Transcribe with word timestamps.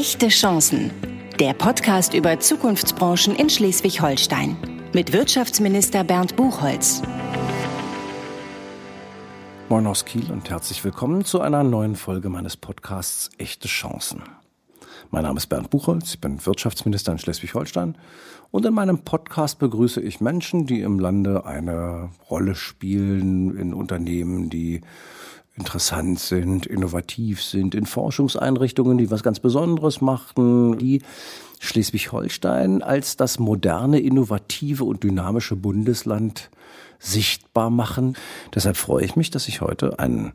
Echte 0.00 0.28
Chancen. 0.28 0.90
Der 1.38 1.52
Podcast 1.52 2.14
über 2.14 2.40
Zukunftsbranchen 2.40 3.36
in 3.36 3.50
Schleswig-Holstein. 3.50 4.56
Mit 4.94 5.12
Wirtschaftsminister 5.12 6.04
Bernd 6.04 6.36
Buchholz. 6.36 7.02
Moin 9.68 9.86
aus 9.86 10.06
Kiel 10.06 10.32
und 10.32 10.48
herzlich 10.48 10.82
willkommen 10.84 11.26
zu 11.26 11.42
einer 11.42 11.64
neuen 11.64 11.96
Folge 11.96 12.30
meines 12.30 12.56
Podcasts 12.56 13.28
Echte 13.36 13.68
Chancen. 13.68 14.22
Mein 15.10 15.24
Name 15.24 15.36
ist 15.36 15.48
Bernd 15.48 15.68
Buchholz, 15.68 16.14
ich 16.14 16.20
bin 16.22 16.46
Wirtschaftsminister 16.46 17.12
in 17.12 17.18
Schleswig-Holstein 17.18 17.98
und 18.50 18.64
in 18.64 18.72
meinem 18.72 19.00
Podcast 19.00 19.58
begrüße 19.58 20.00
ich 20.00 20.22
Menschen, 20.22 20.64
die 20.64 20.80
im 20.80 20.98
Lande 20.98 21.44
eine 21.44 22.08
Rolle 22.30 22.54
spielen 22.54 23.54
in 23.54 23.74
Unternehmen, 23.74 24.48
die 24.48 24.80
interessant 25.60 26.18
sind, 26.18 26.64
innovativ 26.64 27.42
sind, 27.42 27.74
in 27.74 27.84
Forschungseinrichtungen, 27.84 28.96
die 28.96 29.10
was 29.10 29.22
ganz 29.22 29.40
Besonderes 29.40 30.00
machten, 30.00 30.78
die 30.78 31.02
Schleswig-Holstein 31.60 32.82
als 32.82 33.18
das 33.18 33.38
moderne, 33.38 34.00
innovative 34.00 34.84
und 34.84 35.02
dynamische 35.04 35.56
Bundesland 35.56 36.50
sichtbar 36.98 37.68
machen. 37.68 38.16
Deshalb 38.54 38.78
freue 38.78 39.04
ich 39.04 39.16
mich, 39.16 39.30
dass 39.30 39.48
ich 39.48 39.60
heute 39.60 39.98
einen 39.98 40.32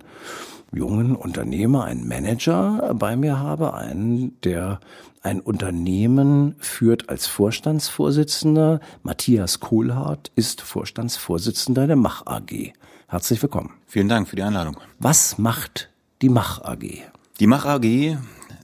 jungen 0.71 1.15
Unternehmer, 1.15 1.85
einen 1.85 2.07
Manager 2.07 2.93
bei 2.93 3.15
mir 3.15 3.39
habe, 3.39 3.73
einen, 3.73 4.39
der 4.41 4.79
ein 5.23 5.39
Unternehmen 5.39 6.55
führt 6.59 7.09
als 7.09 7.25
Vorstandsvorsitzender. 7.25 8.79
Matthias 9.01 9.59
Kohlhardt 9.59 10.31
ist 10.35 10.61
Vorstandsvorsitzender 10.61 11.87
der 11.87 11.95
Mach 11.95 12.27
AG. 12.27 12.73
Herzlich 13.07 13.39
willkommen. 13.43 13.71
Vielen 13.85 14.09
Dank 14.09 14.27
für 14.27 14.35
die 14.35 14.41
Einladung. 14.41 14.77
Was 14.97 15.37
macht 15.37 15.89
die 16.23 16.29
Mach 16.29 16.63
AG? 16.63 17.03
Die 17.39 17.45
Mach 17.45 17.65
AG 17.65 18.17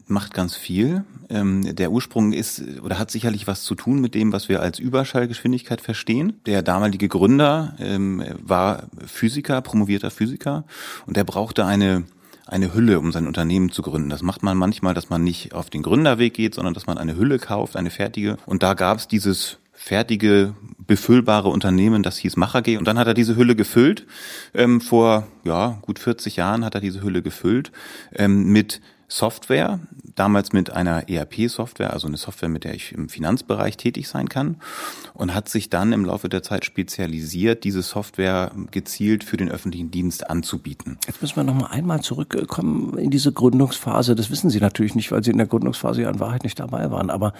macht 0.07 0.33
ganz 0.33 0.55
viel. 0.55 1.03
Ähm, 1.29 1.75
der 1.75 1.91
Ursprung 1.91 2.33
ist 2.33 2.63
oder 2.81 2.97
hat 2.97 3.11
sicherlich 3.11 3.45
was 3.45 3.63
zu 3.63 3.75
tun 3.75 4.01
mit 4.01 4.15
dem, 4.15 4.33
was 4.33 4.49
wir 4.49 4.61
als 4.61 4.79
Überschallgeschwindigkeit 4.79 5.79
verstehen. 5.79 6.39
Der 6.47 6.63
damalige 6.63 7.07
Gründer 7.07 7.75
ähm, 7.77 8.23
war 8.41 8.87
Physiker, 9.05 9.61
promovierter 9.61 10.09
Physiker, 10.09 10.63
und 11.05 11.17
der 11.17 11.23
brauchte 11.23 11.65
eine 11.65 12.03
eine 12.47 12.73
Hülle, 12.73 12.99
um 12.99 13.13
sein 13.13 13.27
Unternehmen 13.27 13.71
zu 13.71 13.81
gründen. 13.81 14.09
Das 14.09 14.23
macht 14.23 14.43
man 14.43 14.57
manchmal, 14.57 14.93
dass 14.93 15.09
man 15.09 15.23
nicht 15.23 15.53
auf 15.53 15.69
den 15.69 15.83
Gründerweg 15.83 16.33
geht, 16.33 16.55
sondern 16.55 16.73
dass 16.73 16.85
man 16.85 16.97
eine 16.97 17.15
Hülle 17.15 17.39
kauft, 17.39 17.77
eine 17.77 17.91
fertige. 17.91 18.35
Und 18.45 18.61
da 18.61 18.73
gab 18.73 18.97
es 18.97 19.07
dieses 19.07 19.59
fertige, 19.73 20.55
befüllbare 20.85 21.49
Unternehmen, 21.49 22.03
das 22.03 22.17
hieß 22.17 22.37
Macher.g. 22.37 22.77
Und 22.77 22.85
dann 22.85 22.99
hat 22.99 23.07
er 23.07 23.13
diese 23.13 23.35
Hülle 23.35 23.55
gefüllt. 23.55 24.05
Ähm, 24.53 24.81
vor 24.81 25.27
ja 25.43 25.79
gut 25.81 25.99
40 25.99 26.35
Jahren 26.35 26.65
hat 26.65 26.75
er 26.75 26.81
diese 26.81 27.01
Hülle 27.01 27.21
gefüllt 27.21 27.71
ähm, 28.13 28.51
mit 28.51 28.81
Software, 29.11 29.81
damals 30.15 30.53
mit 30.53 30.71
einer 30.71 31.09
ERP-Software, 31.09 31.91
also 31.91 32.07
eine 32.07 32.15
Software, 32.15 32.47
mit 32.47 32.63
der 32.63 32.75
ich 32.75 32.93
im 32.93 33.09
Finanzbereich 33.09 33.75
tätig 33.75 34.07
sein 34.07 34.29
kann 34.29 34.55
und 35.13 35.35
hat 35.35 35.49
sich 35.49 35.69
dann 35.69 35.91
im 35.91 36.05
Laufe 36.05 36.29
der 36.29 36.43
Zeit 36.43 36.63
spezialisiert, 36.63 37.65
diese 37.65 37.81
Software 37.81 38.53
gezielt 38.71 39.25
für 39.25 39.35
den 39.35 39.51
öffentlichen 39.51 39.91
Dienst 39.91 40.29
anzubieten. 40.29 40.97
Jetzt 41.07 41.21
müssen 41.21 41.35
wir 41.35 41.43
noch 41.43 41.55
mal 41.55 41.67
einmal 41.67 41.99
zurückkommen 41.99 42.97
in 42.97 43.09
diese 43.09 43.33
Gründungsphase. 43.33 44.15
Das 44.15 44.31
wissen 44.31 44.49
Sie 44.49 44.61
natürlich 44.61 44.95
nicht, 44.95 45.11
weil 45.11 45.25
Sie 45.25 45.31
in 45.31 45.37
der 45.37 45.47
Gründungsphase 45.47 46.03
ja 46.03 46.09
in 46.09 46.21
Wahrheit 46.21 46.45
nicht 46.45 46.61
dabei 46.61 46.89
waren, 46.89 47.09
aber 47.09 47.33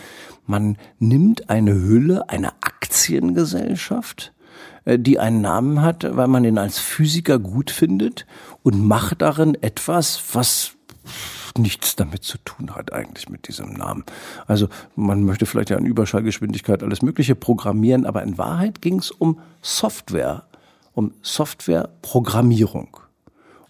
man 0.46 0.78
nimmt 1.00 1.50
eine 1.50 1.74
Hülle, 1.74 2.28
eine 2.28 2.50
Aktiengesellschaft, 2.62 4.34
äh, 4.84 5.00
die 5.00 5.20
einen 5.20 5.40
Namen 5.40 5.82
hat, 5.82 6.06
weil 6.18 6.28
man 6.28 6.44
ihn 6.44 6.58
als 6.58 6.80
Physiker 6.80 7.40
gut 7.40 7.72
findet 7.72 8.26
und 8.62 8.86
macht 8.86 9.22
darin 9.22 9.56
etwas, 9.62 10.22
was 10.34 10.74
nichts 11.58 11.96
damit 11.96 12.24
zu 12.24 12.38
tun 12.40 12.76
hat 12.76 12.94
eigentlich 12.94 13.30
mit 13.30 13.48
diesem 13.48 13.74
Namen. 13.74 14.04
Also 14.48 14.68
man 14.96 15.24
möchte 15.24 15.46
vielleicht 15.46 15.70
ja 15.70 15.78
an 15.78 15.86
Überschallgeschwindigkeit 15.86 16.84
alles 16.84 17.02
Mögliche 17.02 17.36
programmieren, 17.36 18.06
aber 18.06 18.24
in 18.24 18.38
Wahrheit 18.38 18.82
ging 18.82 19.00
es 19.00 19.12
um 19.12 19.40
Software, 19.62 20.44
um 20.94 21.14
Softwareprogrammierung 21.22 22.98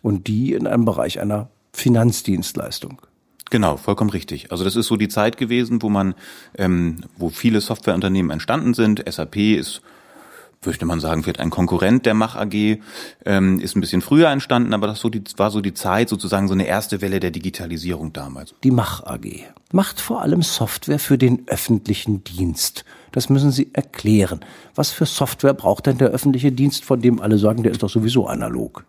und 0.01 0.27
die 0.27 0.53
in 0.53 0.67
einem 0.67 0.85
Bereich 0.85 1.19
einer 1.19 1.49
Finanzdienstleistung. 1.73 3.01
Genau, 3.49 3.75
vollkommen 3.75 4.09
richtig. 4.09 4.51
Also 4.51 4.63
das 4.63 4.77
ist 4.77 4.87
so 4.87 4.95
die 4.95 5.09
Zeit 5.09 5.37
gewesen, 5.37 5.81
wo 5.81 5.89
man, 5.89 6.15
ähm, 6.57 7.01
wo 7.17 7.29
viele 7.29 7.59
Softwareunternehmen 7.59 8.31
entstanden 8.31 8.73
sind. 8.73 9.03
SAP 9.07 9.35
ist 9.35 9.81
würde 10.63 10.85
man 10.85 10.99
sagen, 10.99 11.23
vielleicht 11.23 11.39
ein 11.39 11.49
Konkurrent 11.49 12.05
der 12.05 12.13
Mach 12.13 12.35
AG, 12.35 12.79
ähm, 13.25 13.59
ist 13.59 13.75
ein 13.75 13.81
bisschen 13.81 14.01
früher 14.01 14.29
entstanden, 14.29 14.73
aber 14.73 14.87
das 14.87 14.99
so 14.99 15.09
die, 15.09 15.23
war 15.37 15.49
so 15.49 15.59
die 15.59 15.73
Zeit, 15.73 16.07
sozusagen 16.07 16.47
so 16.47 16.53
eine 16.53 16.67
erste 16.67 17.01
Welle 17.01 17.19
der 17.19 17.31
Digitalisierung 17.31 18.13
damals. 18.13 18.53
Die 18.63 18.71
Mach 18.71 19.03
AG 19.03 19.45
macht 19.71 19.99
vor 19.99 20.21
allem 20.21 20.43
Software 20.43 20.99
für 20.99 21.17
den 21.17 21.47
öffentlichen 21.47 22.23
Dienst. 22.23 22.85
Das 23.11 23.29
müssen 23.29 23.51
Sie 23.51 23.71
erklären. 23.73 24.41
Was 24.75 24.91
für 24.91 25.05
Software 25.05 25.53
braucht 25.53 25.87
denn 25.87 25.97
der 25.97 26.09
öffentliche 26.09 26.51
Dienst, 26.51 26.85
von 26.85 27.01
dem 27.01 27.21
alle 27.21 27.37
sagen, 27.37 27.63
der 27.63 27.71
ist 27.71 27.83
doch 27.83 27.89
sowieso 27.89 28.27
analog? 28.27 28.85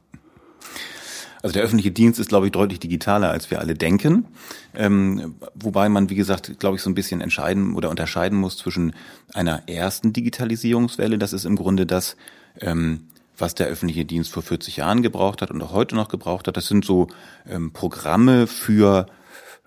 Also 1.42 1.54
der 1.54 1.64
öffentliche 1.64 1.90
Dienst 1.90 2.20
ist, 2.20 2.28
glaube 2.28 2.46
ich, 2.46 2.52
deutlich 2.52 2.78
digitaler, 2.78 3.30
als 3.30 3.50
wir 3.50 3.58
alle 3.58 3.74
denken. 3.74 4.26
Ähm, 4.74 5.34
wobei 5.54 5.88
man, 5.88 6.08
wie 6.08 6.14
gesagt, 6.14 6.58
glaube 6.60 6.76
ich, 6.76 6.82
so 6.82 6.88
ein 6.88 6.94
bisschen 6.94 7.20
entscheiden 7.20 7.74
oder 7.74 7.90
unterscheiden 7.90 8.38
muss 8.38 8.56
zwischen 8.56 8.94
einer 9.34 9.68
ersten 9.68 10.12
Digitalisierungswelle, 10.12 11.18
das 11.18 11.32
ist 11.32 11.44
im 11.44 11.56
Grunde 11.56 11.84
das, 11.84 12.16
ähm, 12.60 13.08
was 13.36 13.54
der 13.54 13.66
öffentliche 13.66 14.04
Dienst 14.04 14.30
vor 14.30 14.44
40 14.44 14.76
Jahren 14.76 15.02
gebraucht 15.02 15.42
hat 15.42 15.50
und 15.50 15.60
auch 15.62 15.72
heute 15.72 15.96
noch 15.96 16.08
gebraucht 16.08 16.46
hat. 16.46 16.56
Das 16.56 16.68
sind 16.68 16.84
so 16.84 17.08
ähm, 17.48 17.72
Programme 17.72 18.46
für 18.46 19.06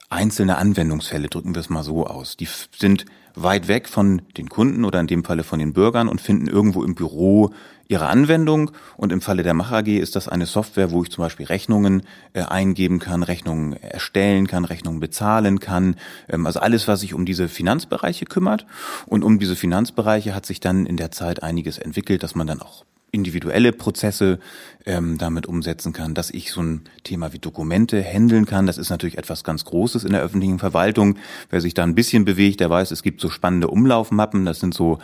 einzelne 0.09 0.57
Anwendungsfälle, 0.57 1.27
drücken 1.27 1.55
wir 1.55 1.59
es 1.59 1.69
mal 1.69 1.83
so 1.83 2.07
aus. 2.07 2.37
Die 2.37 2.47
sind 2.77 3.05
weit 3.35 3.67
weg 3.67 3.89
von 3.89 4.21
den 4.37 4.49
Kunden 4.49 4.85
oder 4.85 4.99
in 4.99 5.07
dem 5.07 5.25
Falle 5.25 5.43
von 5.43 5.59
den 5.59 5.73
Bürgern 5.73 6.07
und 6.07 6.21
finden 6.21 6.47
irgendwo 6.47 6.83
im 6.83 6.95
Büro 6.95 7.51
ihre 7.87 8.07
Anwendung. 8.07 8.71
Und 8.97 9.11
im 9.11 9.21
Falle 9.21 9.43
der 9.43 9.53
Mach 9.53 9.71
AG 9.71 9.87
ist 9.87 10.15
das 10.15 10.27
eine 10.27 10.45
Software, 10.45 10.91
wo 10.91 11.03
ich 11.03 11.11
zum 11.11 11.23
Beispiel 11.23 11.45
Rechnungen 11.45 12.03
äh, 12.33 12.41
eingeben 12.41 12.99
kann, 12.99 13.23
Rechnungen 13.23 13.73
erstellen 13.73 14.47
kann, 14.47 14.65
Rechnungen 14.65 14.99
bezahlen 14.99 15.59
kann. 15.59 15.95
Ähm, 16.27 16.45
also 16.45 16.59
alles, 16.59 16.87
was 16.87 17.01
sich 17.01 17.13
um 17.13 17.25
diese 17.25 17.47
Finanzbereiche 17.47 18.25
kümmert. 18.25 18.65
Und 19.05 19.23
um 19.23 19.39
diese 19.39 19.55
Finanzbereiche 19.55 20.33
hat 20.35 20.45
sich 20.45 20.59
dann 20.59 20.85
in 20.85 20.97
der 20.97 21.11
Zeit 21.11 21.43
einiges 21.43 21.77
entwickelt, 21.77 22.23
dass 22.23 22.35
man 22.35 22.47
dann 22.47 22.61
auch 22.61 22.85
individuelle 23.15 23.71
Prozesse 23.71 24.39
ähm, 24.85 25.17
damit 25.17 25.47
umsetzen 25.47 25.93
kann, 25.93 26.13
dass 26.13 26.29
ich 26.29 26.51
so 26.51 26.61
ein 26.61 26.81
Thema 27.03 27.33
wie 27.33 27.39
Dokumente 27.39 28.03
handeln 28.03 28.45
kann. 28.45 28.67
Das 28.67 28.77
ist 28.77 28.91
natürlich 28.91 29.17
etwas 29.17 29.43
ganz 29.43 29.65
Großes 29.65 30.03
in 30.03 30.11
der 30.11 30.21
öffentlichen 30.21 30.59
Verwaltung. 30.59 31.17
Wer 31.49 31.61
sich 31.61 31.73
da 31.73 31.83
ein 31.83 31.95
bisschen 31.95 32.25
bewegt, 32.25 32.59
der 32.59 32.69
weiß, 32.69 32.91
es 32.91 33.01
gibt 33.01 33.21
so 33.21 33.29
spannende 33.29 33.69
Umlaufmappen. 33.69 34.45
Das 34.45 34.59
sind 34.59 34.75
so 34.75 34.99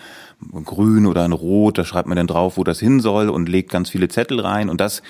grün 0.65 1.07
oder 1.07 1.23
ein 1.23 1.31
rot. 1.31 1.77
Da 1.77 1.85
schreibt 1.85 2.07
man 2.07 2.17
dann 2.17 2.27
drauf, 2.27 2.57
wo 2.57 2.63
das 2.63 2.79
hin 2.79 2.99
soll 2.99 3.29
und 3.29 3.49
legt 3.49 3.71
ganz 3.71 3.89
viele 3.89 4.09
Zettel 4.09 4.39
rein. 4.39 4.69
Und 4.69 4.81
das 4.81 5.01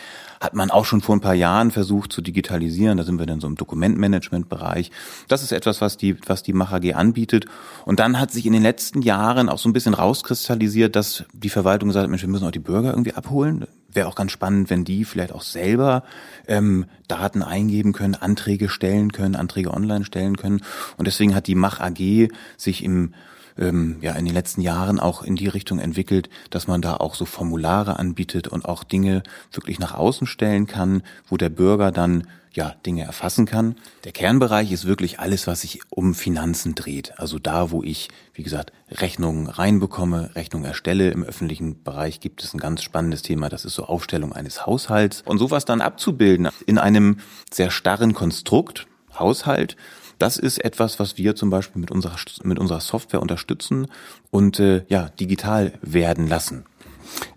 hat 0.41 0.55
man 0.55 0.71
auch 0.71 0.85
schon 0.85 1.01
vor 1.01 1.15
ein 1.15 1.21
paar 1.21 1.35
Jahren 1.35 1.69
versucht 1.69 2.11
zu 2.11 2.21
digitalisieren. 2.21 2.97
Da 2.97 3.03
sind 3.03 3.19
wir 3.19 3.27
dann 3.27 3.39
so 3.39 3.47
im 3.47 3.55
Dokumentmanagement-Bereich. 3.55 4.89
Das 5.27 5.43
ist 5.43 5.51
etwas, 5.51 5.81
was 5.81 5.97
die, 5.97 6.17
was 6.27 6.41
die 6.41 6.51
Mach 6.51 6.73
AG 6.73 6.95
anbietet. 6.95 7.45
Und 7.85 7.99
dann 7.99 8.19
hat 8.19 8.31
sich 8.31 8.47
in 8.47 8.53
den 8.53 8.63
letzten 8.63 9.03
Jahren 9.03 9.49
auch 9.49 9.59
so 9.59 9.69
ein 9.69 9.73
bisschen 9.73 9.93
rauskristallisiert, 9.93 10.95
dass 10.95 11.25
die 11.31 11.49
Verwaltung 11.49 11.89
gesagt 11.89 12.03
hat, 12.03 12.09
Mensch, 12.09 12.23
wir 12.23 12.29
müssen 12.29 12.47
auch 12.47 12.51
die 12.51 12.59
Bürger 12.59 12.89
irgendwie 12.89 13.13
abholen. 13.13 13.67
Wäre 13.93 14.07
auch 14.07 14.15
ganz 14.15 14.31
spannend, 14.31 14.71
wenn 14.71 14.83
die 14.83 15.05
vielleicht 15.05 15.31
auch 15.31 15.43
selber 15.43 16.03
ähm, 16.47 16.85
Daten 17.07 17.43
eingeben 17.43 17.93
können, 17.93 18.15
Anträge 18.15 18.67
stellen 18.69 19.11
können, 19.11 19.35
Anträge 19.35 19.71
online 19.71 20.05
stellen 20.05 20.37
können. 20.37 20.63
Und 20.97 21.05
deswegen 21.05 21.35
hat 21.35 21.45
die 21.45 21.55
Mach 21.55 21.79
AG 21.79 22.29
sich 22.57 22.83
im 22.83 23.13
ähm, 23.57 23.97
ja 24.01 24.13
in 24.13 24.25
den 24.25 24.33
letzten 24.33 24.61
Jahren 24.61 24.99
auch 24.99 25.23
in 25.23 25.35
die 25.35 25.47
Richtung 25.47 25.79
entwickelt, 25.79 26.29
dass 26.49 26.67
man 26.67 26.81
da 26.81 26.95
auch 26.97 27.15
so 27.15 27.25
Formulare 27.25 27.99
anbietet 27.99 28.47
und 28.47 28.65
auch 28.65 28.83
Dinge 28.83 29.23
wirklich 29.51 29.79
nach 29.79 29.93
außen 29.93 30.27
stellen 30.27 30.67
kann, 30.67 31.03
wo 31.27 31.37
der 31.37 31.49
Bürger 31.49 31.91
dann 31.91 32.27
ja, 32.53 32.75
Dinge 32.85 33.03
erfassen 33.03 33.45
kann. 33.45 33.75
Der 34.03 34.11
Kernbereich 34.11 34.71
ist 34.71 34.85
wirklich 34.85 35.19
alles, 35.19 35.47
was 35.47 35.61
sich 35.61 35.79
um 35.89 36.13
Finanzen 36.13 36.75
dreht. 36.75 37.17
Also 37.17 37.39
da, 37.39 37.71
wo 37.71 37.81
ich, 37.81 38.09
wie 38.33 38.43
gesagt, 38.43 38.73
Rechnungen 38.89 39.47
reinbekomme, 39.47 40.35
Rechnungen 40.35 40.65
erstelle. 40.65 41.11
Im 41.11 41.23
öffentlichen 41.23 41.81
Bereich 41.83 42.19
gibt 42.19 42.43
es 42.43 42.53
ein 42.53 42.59
ganz 42.59 42.83
spannendes 42.83 43.21
Thema, 43.21 43.47
das 43.47 43.63
ist 43.63 43.75
so 43.75 43.85
Aufstellung 43.85 44.33
eines 44.33 44.65
Haushalts. 44.65 45.23
Und 45.25 45.37
sowas 45.37 45.63
dann 45.63 45.79
abzubilden 45.79 46.49
in 46.65 46.77
einem 46.77 47.17
sehr 47.49 47.71
starren 47.71 48.13
Konstrukt, 48.13 48.85
Haushalt, 49.17 49.75
das 50.17 50.37
ist 50.37 50.63
etwas, 50.63 50.99
was 50.99 51.17
wir 51.17 51.35
zum 51.35 51.49
Beispiel 51.49 51.79
mit 51.79 51.91
unserer, 51.91 52.15
mit 52.43 52.59
unserer 52.59 52.79
Software 52.79 53.21
unterstützen 53.21 53.87
und 54.29 54.59
äh, 54.59 54.83
ja, 54.87 55.09
digital 55.19 55.73
werden 55.81 56.27
lassen. 56.27 56.65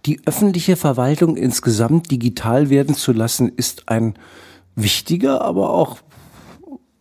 Die 0.07 0.21
öffentliche 0.27 0.77
Verwaltung 0.77 1.37
insgesamt 1.37 2.11
digital 2.11 2.71
werden 2.71 2.95
zu 2.95 3.13
lassen, 3.13 3.49
ist 3.49 3.89
ein 3.89 4.15
wichtiger, 4.77 5.41
aber 5.41 5.71
auch 5.71 5.99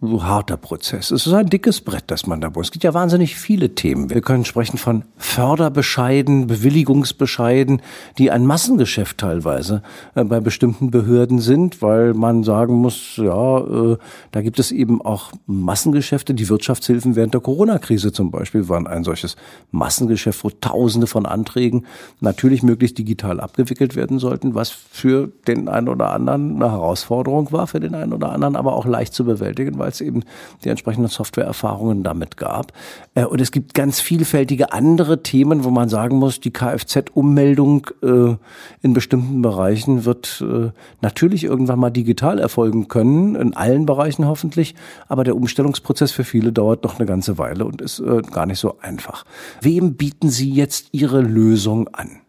harter 0.04 0.58
Prozess. 0.58 1.12
Es 1.12 1.26
ist 1.26 1.34
ein 1.34 1.48
dickes 1.48 1.82
Brett, 1.82 2.06
das 2.08 2.28
man 2.28 2.42
da 2.42 2.50
muss. 2.50 2.68
Es 2.68 2.72
gibt 2.72 2.84
ja 2.84 2.94
wahnsinnig 2.94 3.36
viele 3.36 3.74
Themen. 3.74 4.10
Wir 4.10 4.22
können 4.22 4.44
sprechen 4.46 4.78
von 4.78 5.06
Förderbescheiden, 5.18 6.48
Bewilligungsbescheiden, 6.48 7.82
die 8.18 8.30
ein 8.30 8.46
Massengeschäft 8.46 9.18
teilweise 9.18 9.82
äh, 10.16 10.24
bei 10.24 10.40
bestimmten 10.40 10.92
Behörden 10.92 11.40
sind, 11.40 11.82
weil 11.82 12.14
man 12.14 12.44
sagen 12.44 12.76
muss, 12.76 13.18
ja, 13.18 13.60
äh, 13.60 13.98
da 14.32 14.42
gibt 14.42 14.60
es 14.60 14.72
eben 14.72 15.02
auch 15.02 15.32
Massengeschäfte. 15.46 16.34
Die 16.34 16.50
Wirtschaftshilfen 16.50 17.16
während 17.16 17.34
der 17.34 17.42
Corona-Krise 17.42 18.12
zum 18.12 18.30
Beispiel 18.30 18.68
waren 18.68 18.88
ein 18.88 19.04
solches 19.04 19.38
Massengeschäft, 19.72 20.44
wo 20.44 20.50
Tausende 20.50 21.08
von 21.08 21.26
Anträgen 21.26 21.86
natürlich 22.20 22.64
möglichst 22.64 22.98
digital 22.98 23.40
abgewickelt 23.40 23.96
werden 23.96 24.20
sollten, 24.20 24.56
was 24.56 24.70
für 24.70 25.32
den 25.48 25.70
einen 25.70 25.88
oder 25.88 26.12
anderen 26.12 26.56
eine 26.56 26.72
Herausforderung 26.72 27.52
war, 27.52 27.68
für 27.68 27.80
den 27.80 27.96
einen 27.96 28.14
oder 28.14 28.32
anderen 28.32 28.56
aber 28.56 28.74
auch 28.74 28.86
leicht 28.86 29.14
zu 29.14 29.24
bewältigen, 29.24 29.80
weil 29.80 29.93
es 29.94 30.02
eben 30.02 30.24
die 30.64 30.70
entsprechenden 30.70 31.10
Softwareerfahrungen 31.10 32.04
damit 32.04 32.38
gab. 32.38 32.74
Äh, 33.16 33.26
und 33.26 33.42
es 33.42 33.52
gibt 33.52 33.74
ganz 33.74 34.00
vielfältige 34.00 34.74
andere 34.74 35.24
Themen, 35.24 35.64
wo 35.64 35.70
man 35.70 35.90
sagen 35.90 36.18
muss, 36.18 36.40
die 36.40 36.52
Kfz-Ummeldung 36.52 37.88
äh, 38.02 38.36
in 38.82 38.94
bestimmten 38.94 39.42
Bereichen 39.42 40.06
wird 40.06 40.44
äh, 40.48 40.72
natürlich 41.02 41.44
irgendwann 41.44 41.80
mal 41.80 41.92
digital 41.92 42.40
erfolgen 42.40 42.88
können, 42.88 43.36
in 43.36 43.56
allen 43.56 43.86
Bereichen 43.86 44.26
hoffentlich, 44.28 44.76
aber 45.08 45.24
der 45.24 45.36
Umstellungsprozess 45.36 46.12
für 46.12 46.24
viele 46.24 46.52
dauert 46.52 46.84
noch 46.84 47.00
eine 47.00 47.06
ganze 47.06 47.38
Weile 47.38 47.66
und 47.66 47.82
ist 47.82 48.04
gar 48.32 48.46
nicht 48.46 48.60
so 48.60 48.78
einfach. 48.82 49.26
Wem 49.62 49.96
bieten 49.96 50.30
Sie 50.30 50.52
jetzt 50.52 50.90
Ihre 50.92 51.22
Lösung 51.22 51.88
an? 51.90 52.22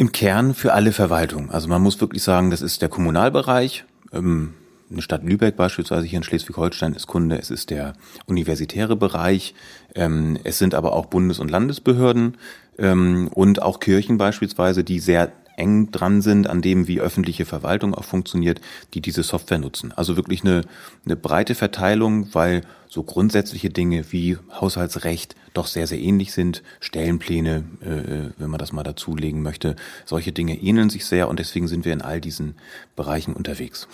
Im 0.00 0.12
Kern 0.12 0.54
für 0.54 0.72
alle 0.72 0.92
Verwaltungen. 0.92 1.50
Also 1.50 1.68
man 1.68 1.82
muss 1.82 2.00
wirklich 2.00 2.22
sagen, 2.22 2.50
das 2.50 2.62
ist 2.62 2.80
der 2.80 2.88
Kommunalbereich. 2.88 3.84
Ähm, 4.14 4.54
eine 4.90 5.02
Stadt 5.02 5.22
Lübeck 5.22 5.56
beispielsweise 5.56 6.06
hier 6.06 6.18
in 6.18 6.22
Schleswig-Holstein 6.22 6.94
ist 6.94 7.06
Kunde, 7.06 7.38
es 7.38 7.50
ist 7.50 7.70
der 7.70 7.94
universitäre 8.26 8.96
Bereich, 8.96 9.54
ähm, 9.94 10.38
es 10.44 10.58
sind 10.58 10.74
aber 10.74 10.92
auch 10.92 11.06
Bundes- 11.06 11.38
und 11.38 11.50
Landesbehörden 11.50 12.36
ähm, 12.78 13.28
und 13.28 13.62
auch 13.62 13.80
Kirchen 13.80 14.18
beispielsweise, 14.18 14.84
die 14.84 14.98
sehr 14.98 15.32
eng 15.56 15.90
dran 15.90 16.22
sind 16.22 16.48
an 16.48 16.62
dem, 16.62 16.88
wie 16.88 17.00
öffentliche 17.00 17.44
Verwaltung 17.44 17.94
auch 17.94 18.04
funktioniert, 18.04 18.60
die 18.94 19.00
diese 19.00 19.22
Software 19.22 19.58
nutzen. 19.58 19.92
Also 19.92 20.16
wirklich 20.16 20.42
eine, 20.42 20.62
eine 21.04 21.16
breite 21.16 21.54
Verteilung, 21.54 22.34
weil 22.34 22.62
so 22.88 23.02
grundsätzliche 23.02 23.70
Dinge 23.70 24.10
wie 24.10 24.38
Haushaltsrecht 24.52 25.36
doch 25.52 25.66
sehr, 25.66 25.86
sehr 25.86 26.00
ähnlich 26.00 26.32
sind. 26.32 26.62
Stellenpläne, 26.80 27.64
äh, 27.82 28.40
wenn 28.40 28.50
man 28.50 28.58
das 28.58 28.72
mal 28.72 28.82
dazulegen 28.82 29.42
möchte, 29.42 29.76
solche 30.06 30.32
Dinge 30.32 30.56
ähneln 30.56 30.90
sich 30.90 31.04
sehr 31.04 31.28
und 31.28 31.38
deswegen 31.38 31.68
sind 31.68 31.84
wir 31.84 31.92
in 31.92 32.02
all 32.02 32.20
diesen 32.20 32.54
Bereichen 32.96 33.34
unterwegs. 33.34 33.86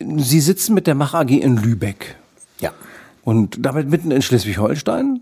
Sie 0.00 0.40
sitzen 0.40 0.74
mit 0.74 0.86
der 0.86 0.94
Mach 0.94 1.14
AG 1.14 1.30
in 1.30 1.56
Lübeck. 1.56 2.16
Ja. 2.60 2.72
Und 3.22 3.64
damit 3.64 3.88
mitten 3.88 4.10
in 4.10 4.22
Schleswig-Holstein. 4.22 5.20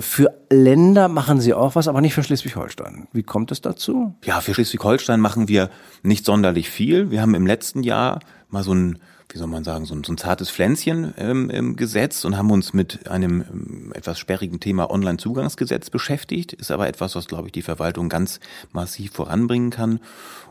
Für 0.00 0.34
Länder 0.50 1.08
machen 1.08 1.40
Sie 1.40 1.54
auch 1.54 1.74
was, 1.74 1.88
aber 1.88 2.00
nicht 2.00 2.14
für 2.14 2.22
Schleswig-Holstein. 2.22 3.06
Wie 3.12 3.22
kommt 3.22 3.52
es 3.52 3.60
dazu? 3.60 4.14
Ja, 4.24 4.40
für 4.40 4.54
Schleswig-Holstein 4.54 5.20
machen 5.20 5.48
wir 5.48 5.70
nicht 6.02 6.24
sonderlich 6.24 6.70
viel. 6.70 7.10
Wir 7.10 7.20
haben 7.20 7.34
im 7.34 7.46
letzten 7.46 7.82
Jahr 7.82 8.20
mal 8.54 8.64
so 8.64 8.74
ein 8.74 8.98
wie 9.34 9.38
soll 9.38 9.48
man 9.48 9.64
sagen, 9.64 9.84
so 9.84 9.94
ein, 9.94 10.04
so 10.04 10.12
ein 10.12 10.18
zartes 10.18 10.50
Pflänzchen 10.50 11.12
ähm, 11.16 11.50
im 11.50 11.76
Gesetz 11.76 12.24
und 12.24 12.36
haben 12.36 12.50
uns 12.50 12.72
mit 12.72 13.08
einem 13.10 13.42
ähm, 13.42 13.92
etwas 13.92 14.18
sperrigen 14.18 14.60
Thema 14.60 14.90
Online-Zugangsgesetz 14.90 15.90
beschäftigt. 15.90 16.52
Ist 16.52 16.70
aber 16.70 16.86
etwas, 16.86 17.16
was, 17.16 17.26
glaube 17.26 17.48
ich, 17.48 17.52
die 17.52 17.62
Verwaltung 17.62 18.08
ganz 18.08 18.38
massiv 18.72 19.12
voranbringen 19.12 19.70
kann. 19.70 19.98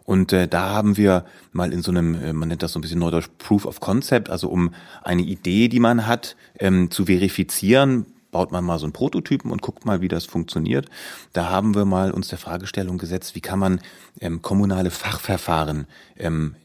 Und 0.04 0.34
äh, 0.34 0.48
da 0.48 0.70
haben 0.72 0.98
wir 0.98 1.24
mal 1.52 1.72
in 1.72 1.82
so 1.82 1.92
einem, 1.92 2.16
äh, 2.16 2.34
man 2.34 2.50
nennt 2.50 2.62
das 2.62 2.74
so 2.74 2.80
ein 2.80 2.82
bisschen 2.82 3.00
neudeutsch 3.00 3.30
Proof 3.38 3.66
of 3.66 3.80
Concept, 3.80 4.30
also 4.30 4.50
um 4.50 4.74
eine 5.04 5.22
Idee, 5.22 5.70
die 5.70 5.80
man 5.80 6.06
hat, 6.06 6.36
ähm, 6.60 6.92
zu 6.92 7.06
verifizieren, 7.06 8.06
baut 8.32 8.52
man 8.52 8.66
mal 8.66 8.80
so 8.80 8.86
einen 8.86 8.94
Prototypen 8.94 9.52
und 9.52 9.62
guckt 9.62 9.86
mal, 9.86 10.02
wie 10.02 10.10
das 10.10 10.26
funktioniert. 10.26 10.90
Da 11.32 11.50
haben 11.50 11.74
wir 11.76 11.86
mal 11.86 12.12
uns 12.12 12.28
der 12.28 12.40
Fragestellung 12.40 12.98
gesetzt, 12.98 13.36
wie 13.36 13.42
kann 13.42 13.60
man 13.60 13.80
ähm, 14.20 14.42
kommunale 14.42 14.92
Fachverfahren 14.92 15.86
ähm, 16.18 16.56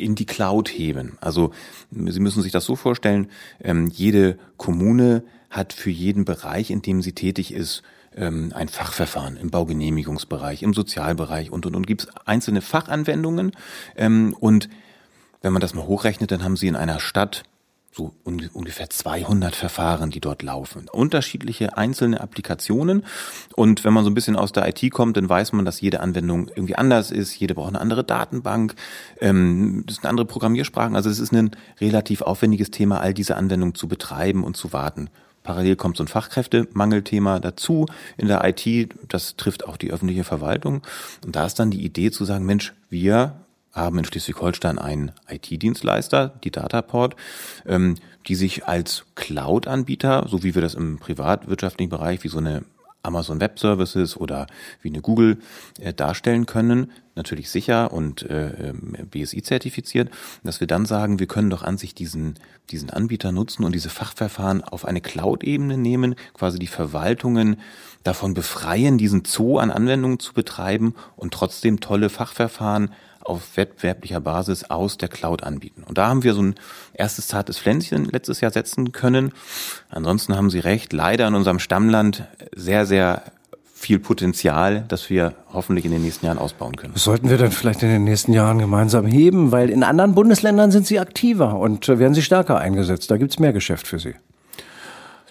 in 0.00 0.14
die 0.14 0.26
Cloud 0.26 0.68
heben. 0.68 1.18
Also 1.20 1.52
Sie 1.90 2.20
müssen 2.20 2.42
sich 2.42 2.52
das 2.52 2.64
so 2.64 2.76
vorstellen, 2.76 3.28
ähm, 3.62 3.88
jede 3.88 4.38
Kommune 4.56 5.22
hat 5.50 5.72
für 5.72 5.90
jeden 5.90 6.24
Bereich, 6.24 6.70
in 6.70 6.82
dem 6.82 7.02
sie 7.02 7.12
tätig 7.12 7.52
ist, 7.52 7.82
ähm, 8.16 8.52
ein 8.54 8.68
Fachverfahren 8.68 9.36
im 9.36 9.50
Baugenehmigungsbereich, 9.50 10.62
im 10.62 10.74
Sozialbereich 10.74 11.50
und 11.50 11.66
und 11.66 11.76
und 11.76 11.86
gibt 11.86 12.02
es 12.02 12.08
einzelne 12.26 12.60
Fachanwendungen 12.60 13.52
ähm, 13.96 14.34
und 14.38 14.68
wenn 15.42 15.52
man 15.52 15.60
das 15.60 15.74
mal 15.74 15.86
hochrechnet, 15.86 16.30
dann 16.30 16.44
haben 16.44 16.56
Sie 16.56 16.66
in 16.66 16.76
einer 16.76 17.00
Stadt 17.00 17.44
so 17.92 18.14
ungefähr 18.24 18.88
200 18.88 19.56
Verfahren, 19.56 20.10
die 20.10 20.20
dort 20.20 20.42
laufen. 20.42 20.88
Unterschiedliche 20.92 21.76
einzelne 21.76 22.20
Applikationen. 22.20 23.04
Und 23.56 23.84
wenn 23.84 23.92
man 23.92 24.04
so 24.04 24.10
ein 24.10 24.14
bisschen 24.14 24.36
aus 24.36 24.52
der 24.52 24.68
IT 24.68 24.92
kommt, 24.92 25.16
dann 25.16 25.28
weiß 25.28 25.52
man, 25.52 25.64
dass 25.64 25.80
jede 25.80 26.00
Anwendung 26.00 26.48
irgendwie 26.48 26.76
anders 26.76 27.10
ist. 27.10 27.38
Jede 27.38 27.54
braucht 27.54 27.70
eine 27.70 27.80
andere 27.80 28.04
Datenbank. 28.04 28.76
Ähm, 29.20 29.82
das 29.86 29.96
sind 29.96 30.06
andere 30.06 30.26
Programmiersprachen. 30.26 30.94
Also 30.94 31.10
es 31.10 31.18
ist 31.18 31.32
ein 31.32 31.50
relativ 31.80 32.22
aufwendiges 32.22 32.70
Thema, 32.70 33.00
all 33.00 33.12
diese 33.12 33.36
Anwendungen 33.36 33.74
zu 33.74 33.88
betreiben 33.88 34.44
und 34.44 34.56
zu 34.56 34.72
warten. 34.72 35.10
Parallel 35.42 35.74
kommt 35.74 35.96
so 35.96 36.04
ein 36.04 36.08
Fachkräftemangelthema 36.08 37.40
dazu 37.40 37.86
in 38.16 38.28
der 38.28 38.44
IT. 38.44 38.94
Das 39.08 39.36
trifft 39.36 39.66
auch 39.66 39.76
die 39.76 39.90
öffentliche 39.90 40.22
Verwaltung. 40.22 40.82
Und 41.24 41.34
da 41.34 41.46
ist 41.46 41.58
dann 41.58 41.70
die 41.70 41.84
Idee 41.84 42.10
zu 42.10 42.24
sagen, 42.24 42.44
Mensch, 42.44 42.74
wir 42.88 43.34
haben 43.72 43.98
in 43.98 44.04
Schleswig-Holstein 44.04 44.78
einen 44.78 45.12
IT-Dienstleister, 45.28 46.34
die 46.42 46.50
Dataport, 46.50 47.16
ähm, 47.66 47.96
die 48.26 48.34
sich 48.34 48.66
als 48.66 49.04
Cloud-Anbieter, 49.14 50.26
so 50.28 50.42
wie 50.42 50.54
wir 50.54 50.62
das 50.62 50.74
im 50.74 50.98
privatwirtschaftlichen 50.98 51.90
Bereich, 51.90 52.24
wie 52.24 52.28
so 52.28 52.38
eine 52.38 52.64
Amazon 53.02 53.40
Web 53.40 53.58
Services 53.58 54.16
oder 54.16 54.46
wie 54.82 54.88
eine 54.88 55.00
Google 55.00 55.38
äh, 55.80 55.94
darstellen 55.94 56.44
können, 56.44 56.92
natürlich 57.14 57.48
sicher 57.50 57.92
und 57.92 58.22
äh, 58.22 58.70
ähm, 58.70 58.94
BSI 59.10 59.42
zertifiziert, 59.42 60.10
dass 60.44 60.60
wir 60.60 60.66
dann 60.66 60.84
sagen, 60.84 61.18
wir 61.18 61.26
können 61.26 61.50
doch 61.50 61.62
an 61.62 61.78
sich 61.78 61.94
diesen 61.94 62.34
diesen 62.70 62.90
Anbieter 62.90 63.32
nutzen 63.32 63.64
und 63.64 63.74
diese 63.74 63.88
Fachverfahren 63.88 64.62
auf 64.62 64.84
eine 64.84 65.00
Cloud-Ebene 65.00 65.76
nehmen, 65.76 66.14
quasi 66.34 66.58
die 66.58 66.66
Verwaltungen 66.66 67.56
davon 68.02 68.34
befreien, 68.34 68.98
diesen 68.98 69.24
Zoo 69.24 69.58
an 69.58 69.70
Anwendungen 69.70 70.18
zu 70.18 70.32
betreiben 70.32 70.94
und 71.16 71.34
trotzdem 71.34 71.80
tolle 71.80 72.08
Fachverfahren 72.08 72.92
auf 73.30 73.56
wettbewerblicher 73.56 74.20
Basis 74.20 74.64
aus 74.64 74.98
der 74.98 75.08
Cloud 75.08 75.44
anbieten. 75.44 75.84
Und 75.86 75.98
da 75.98 76.08
haben 76.08 76.24
wir 76.24 76.34
so 76.34 76.42
ein 76.42 76.56
erstes 76.92 77.28
zartes 77.28 77.58
Pflänzchen 77.58 78.06
letztes 78.06 78.40
Jahr 78.40 78.50
setzen 78.50 78.90
können. 78.90 79.32
Ansonsten 79.88 80.36
haben 80.36 80.50
Sie 80.50 80.58
recht, 80.58 80.92
leider 80.92 81.28
in 81.28 81.34
unserem 81.34 81.60
Stammland 81.60 82.24
sehr, 82.54 82.86
sehr 82.86 83.22
viel 83.72 83.98
Potenzial, 83.98 84.84
das 84.88 85.08
wir 85.08 85.32
hoffentlich 85.54 85.86
in 85.86 85.92
den 85.92 86.02
nächsten 86.02 86.26
Jahren 86.26 86.38
ausbauen 86.38 86.76
können. 86.76 86.92
Das 86.92 87.04
sollten 87.04 87.30
wir 87.30 87.38
dann 87.38 87.50
vielleicht 87.50 87.82
in 87.82 87.88
den 87.88 88.04
nächsten 88.04 88.32
Jahren 88.32 88.58
gemeinsam 88.58 89.06
heben, 89.06 89.52
weil 89.52 89.70
in 89.70 89.84
anderen 89.84 90.14
Bundesländern 90.14 90.70
sind 90.70 90.86
sie 90.86 90.98
aktiver 90.98 91.58
und 91.58 91.88
werden 91.88 92.12
sie 92.12 92.22
stärker 92.22 92.58
eingesetzt. 92.58 93.10
Da 93.10 93.16
gibt 93.16 93.30
es 93.30 93.38
mehr 93.38 93.54
Geschäft 93.54 93.86
für 93.86 93.98
sie. 93.98 94.16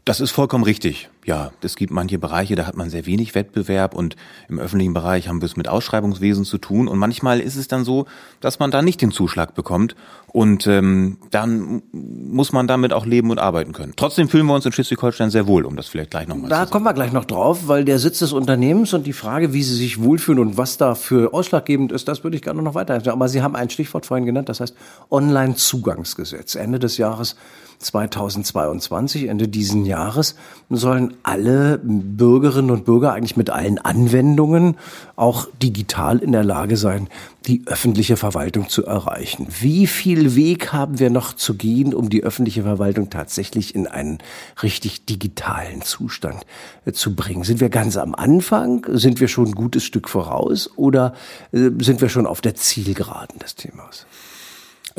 Das 0.05 0.19
ist 0.19 0.31
vollkommen 0.31 0.63
richtig. 0.63 1.09
Ja, 1.25 1.51
es 1.61 1.75
gibt 1.75 1.91
manche 1.91 2.17
Bereiche, 2.17 2.55
da 2.55 2.65
hat 2.65 2.75
man 2.75 2.89
sehr 2.89 3.05
wenig 3.05 3.35
Wettbewerb 3.35 3.93
und 3.93 4.15
im 4.47 4.57
öffentlichen 4.57 4.93
Bereich 4.93 5.27
haben 5.27 5.41
wir 5.41 5.45
es 5.45 5.57
mit 5.57 5.67
Ausschreibungswesen 5.67 6.45
zu 6.45 6.57
tun 6.57 6.87
und 6.87 6.97
manchmal 6.97 7.39
ist 7.39 7.55
es 7.55 7.67
dann 7.67 7.83
so, 7.83 8.05
dass 8.39 8.57
man 8.59 8.71
da 8.71 8.81
nicht 8.81 9.01
den 9.01 9.11
Zuschlag 9.11 9.53
bekommt 9.53 9.95
und 10.27 10.65
ähm, 10.65 11.17
dann 11.29 11.83
muss 11.91 12.51
man 12.51 12.67
damit 12.67 12.93
auch 12.93 13.05
leben 13.05 13.29
und 13.29 13.39
arbeiten 13.39 13.73
können. 13.73 13.93
Trotzdem 13.95 14.29
fühlen 14.29 14.45
wir 14.45 14.55
uns 14.55 14.65
in 14.65 14.71
Schleswig-Holstein 14.71 15.29
sehr 15.29 15.45
wohl, 15.45 15.65
um 15.65 15.75
das 15.75 15.87
vielleicht 15.87 16.11
gleich 16.11 16.27
nochmal 16.27 16.49
zu 16.49 16.55
sagen. 16.55 16.65
Da 16.65 16.71
kommen 16.71 16.85
wir 16.85 16.93
gleich 16.93 17.11
noch 17.11 17.25
drauf, 17.25 17.67
weil 17.67 17.85
der 17.85 17.99
Sitz 17.99 18.19
des 18.19 18.31
Unternehmens 18.31 18.93
und 18.93 19.05
die 19.05 19.13
Frage, 19.13 19.53
wie 19.53 19.63
Sie 19.63 19.75
sich 19.75 20.01
wohlfühlen 20.01 20.39
und 20.39 20.57
was 20.57 20.77
dafür 20.77 21.33
ausschlaggebend 21.33 21.91
ist, 21.91 22.07
das 22.07 22.23
würde 22.23 22.37
ich 22.37 22.43
gerne 22.43 22.61
noch 22.61 22.73
weiter. 22.75 23.01
Aber 23.11 23.27
Sie 23.27 23.41
haben 23.41 23.55
ein 23.55 23.69
Stichwort 23.69 24.05
vorhin 24.05 24.25
genannt, 24.25 24.49
das 24.49 24.61
heißt 24.61 24.75
Online-Zugangsgesetz. 25.11 26.55
Ende 26.55 26.79
des 26.79 26.97
Jahres 26.97 27.35
2022, 27.79 29.27
Ende 29.27 29.47
diesen 29.47 29.85
Jahres, 29.85 30.35
sollen 30.69 31.15
alle 31.23 31.79
Bürgerinnen 31.81 32.71
und 32.71 32.85
Bürger 32.85 33.13
eigentlich 33.13 33.37
mit 33.37 33.49
allen 33.49 33.79
Anwendungen 33.79 34.77
auch 35.15 35.47
digital 35.61 36.19
in 36.19 36.33
der 36.33 36.43
Lage 36.43 36.75
sein, 36.75 37.07
die 37.47 37.63
öffentliche 37.65 38.17
Verwaltung 38.17 38.67
zu 38.67 38.85
erreichen. 38.85 39.47
Wie 39.61 39.87
viel 39.87 40.35
Weg 40.35 40.73
haben 40.73 40.99
wir 40.99 41.09
noch 41.09 41.33
zu 41.33 41.55
gehen, 41.55 41.93
um 41.93 42.09
die 42.09 42.23
öffentliche 42.23 42.63
Verwaltung 42.63 43.09
tatsächlich 43.09 43.73
in 43.73 43.87
einen 43.87 44.19
richtig 44.61 45.05
digitalen 45.05 45.81
Zustand 45.81 46.45
äh, 46.85 46.91
zu 46.91 47.15
bringen? 47.15 47.43
Sind 47.43 47.61
wir 47.61 47.69
ganz 47.69 47.97
am 47.97 48.13
Anfang? 48.13 48.85
Sind 48.89 49.19
wir 49.19 49.29
schon 49.29 49.47
ein 49.47 49.55
gutes 49.55 49.85
Stück 49.85 50.09
voraus? 50.09 50.69
Oder 50.75 51.13
äh, 51.53 51.69
sind 51.79 52.01
wir 52.01 52.09
schon 52.09 52.27
auf 52.27 52.41
der 52.41 52.55
Zielgeraden 52.55 53.39
des 53.39 53.55
Themas? 53.55 54.05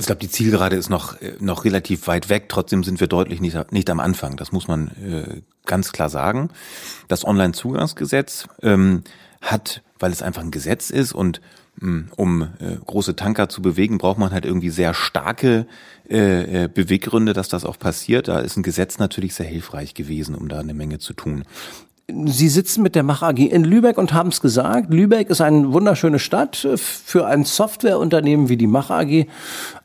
Ich 0.00 0.06
glaube, 0.06 0.20
die 0.20 0.30
Zielgerade 0.30 0.76
ist 0.76 0.88
noch, 0.88 1.20
äh, 1.20 1.34
noch 1.40 1.64
relativ 1.64 2.06
weit 2.06 2.28
weg. 2.28 2.48
Trotzdem 2.48 2.82
sind 2.84 3.00
wir 3.00 3.06
deutlich 3.06 3.40
nicht, 3.40 3.72
nicht 3.72 3.90
am 3.90 4.00
Anfang. 4.00 4.36
Das 4.36 4.50
muss 4.50 4.66
man 4.66 4.88
äh, 4.88 5.42
ganz 5.66 5.92
klar 5.92 6.08
sagen. 6.08 6.48
Das 7.08 7.24
Online-Zugangsgesetz 7.24 8.48
ähm, 8.62 9.04
hat, 9.42 9.82
weil 9.98 10.10
es 10.10 10.22
einfach 10.22 10.42
ein 10.42 10.50
Gesetz 10.50 10.90
ist 10.90 11.12
und 11.12 11.40
hm, 11.80 12.08
um 12.16 12.42
äh, 12.42 12.76
große 12.84 13.14
Tanker 13.14 13.48
zu 13.48 13.62
bewegen, 13.62 13.98
braucht 13.98 14.18
man 14.18 14.32
halt 14.32 14.44
irgendwie 14.44 14.70
sehr 14.70 14.94
starke 14.94 15.66
äh, 16.08 16.64
äh, 16.64 16.68
Beweggründe, 16.68 17.32
dass 17.32 17.48
das 17.48 17.64
auch 17.64 17.78
passiert. 17.78 18.28
Da 18.28 18.40
ist 18.40 18.56
ein 18.56 18.62
Gesetz 18.62 18.98
natürlich 18.98 19.34
sehr 19.34 19.46
hilfreich 19.46 19.94
gewesen, 19.94 20.34
um 20.34 20.48
da 20.48 20.60
eine 20.60 20.74
Menge 20.74 20.98
zu 20.98 21.12
tun. 21.12 21.44
Sie 22.26 22.48
sitzen 22.48 22.82
mit 22.82 22.94
der 22.94 23.02
Mach 23.02 23.22
AG 23.22 23.38
in 23.38 23.64
Lübeck 23.64 23.98
und 23.98 24.12
haben 24.12 24.28
es 24.30 24.40
gesagt. 24.40 24.92
Lübeck 24.92 25.30
ist 25.30 25.40
eine 25.40 25.72
wunderschöne 25.72 26.18
Stadt 26.18 26.66
für 26.76 27.26
ein 27.26 27.44
Softwareunternehmen 27.44 28.48
wie 28.48 28.56
die 28.56 28.66
Mach 28.66 28.90
AG. 28.90 29.26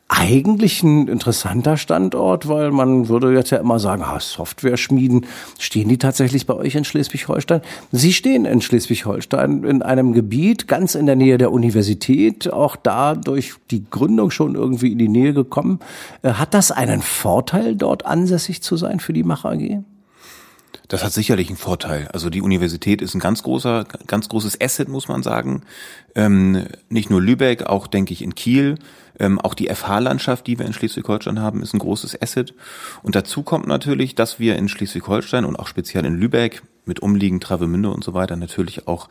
Eigentlich 0.08 0.84
ein 0.84 1.08
interessanter 1.08 1.76
Standort, 1.76 2.48
weil 2.48 2.70
man 2.70 3.08
würde 3.08 3.34
jetzt 3.34 3.50
ja 3.50 3.58
immer 3.58 3.80
sagen, 3.80 4.02
ah, 4.04 4.20
Software 4.20 4.76
schmieden. 4.76 5.26
Stehen 5.58 5.88
die 5.88 5.98
tatsächlich 5.98 6.46
bei 6.46 6.54
euch 6.54 6.76
in 6.76 6.84
Schleswig-Holstein? 6.84 7.60
Sie 7.90 8.12
stehen 8.12 8.44
in 8.44 8.60
Schleswig-Holstein 8.60 9.64
in 9.64 9.82
einem 9.82 10.12
Gebiet 10.12 10.68
ganz 10.68 10.94
in 10.94 11.06
der 11.06 11.16
Nähe 11.16 11.38
der 11.38 11.50
Universität, 11.50 12.52
auch 12.52 12.76
da 12.76 13.16
durch 13.16 13.54
die 13.72 13.84
Gründung 13.90 14.30
schon 14.30 14.54
irgendwie 14.54 14.92
in 14.92 14.98
die 14.98 15.08
Nähe 15.08 15.34
gekommen. 15.34 15.80
Äh, 16.22 16.34
hat 16.34 16.54
das 16.54 16.70
einen 16.70 17.02
Vorteil, 17.02 17.74
dort 17.74 18.06
ansässig 18.06 18.62
zu 18.62 18.76
sein 18.76 19.00
für 19.00 19.12
die 19.12 19.24
Mach 19.24 19.44
AG? 19.44 19.82
Das 20.88 21.02
hat 21.02 21.12
sicherlich 21.12 21.48
einen 21.48 21.56
Vorteil. 21.56 22.08
Also 22.12 22.30
die 22.30 22.42
Universität 22.42 23.02
ist 23.02 23.14
ein 23.14 23.20
ganz 23.20 23.42
großer, 23.42 23.84
ganz 24.06 24.28
großes 24.28 24.60
Asset, 24.60 24.88
muss 24.88 25.08
man 25.08 25.22
sagen. 25.22 25.62
Ähm, 26.14 26.66
nicht 26.88 27.10
nur 27.10 27.20
Lübeck, 27.20 27.64
auch 27.64 27.86
denke 27.86 28.12
ich 28.12 28.22
in 28.22 28.34
Kiel. 28.34 28.76
Ähm, 29.18 29.40
auch 29.40 29.54
die 29.54 29.68
FH-Landschaft, 29.68 30.46
die 30.46 30.58
wir 30.58 30.66
in 30.66 30.72
Schleswig-Holstein 30.72 31.40
haben, 31.40 31.62
ist 31.62 31.74
ein 31.74 31.80
großes 31.80 32.20
Asset. 32.22 32.54
Und 33.02 33.16
dazu 33.16 33.42
kommt 33.42 33.66
natürlich, 33.66 34.14
dass 34.14 34.38
wir 34.38 34.56
in 34.56 34.68
Schleswig-Holstein 34.68 35.44
und 35.44 35.56
auch 35.56 35.66
speziell 35.66 36.04
in 36.04 36.18
Lübeck 36.18 36.62
mit 36.84 37.00
umliegend 37.00 37.42
Travemünde 37.42 37.90
und 37.90 38.04
so 38.04 38.14
weiter 38.14 38.36
natürlich 38.36 38.86
auch 38.86 39.08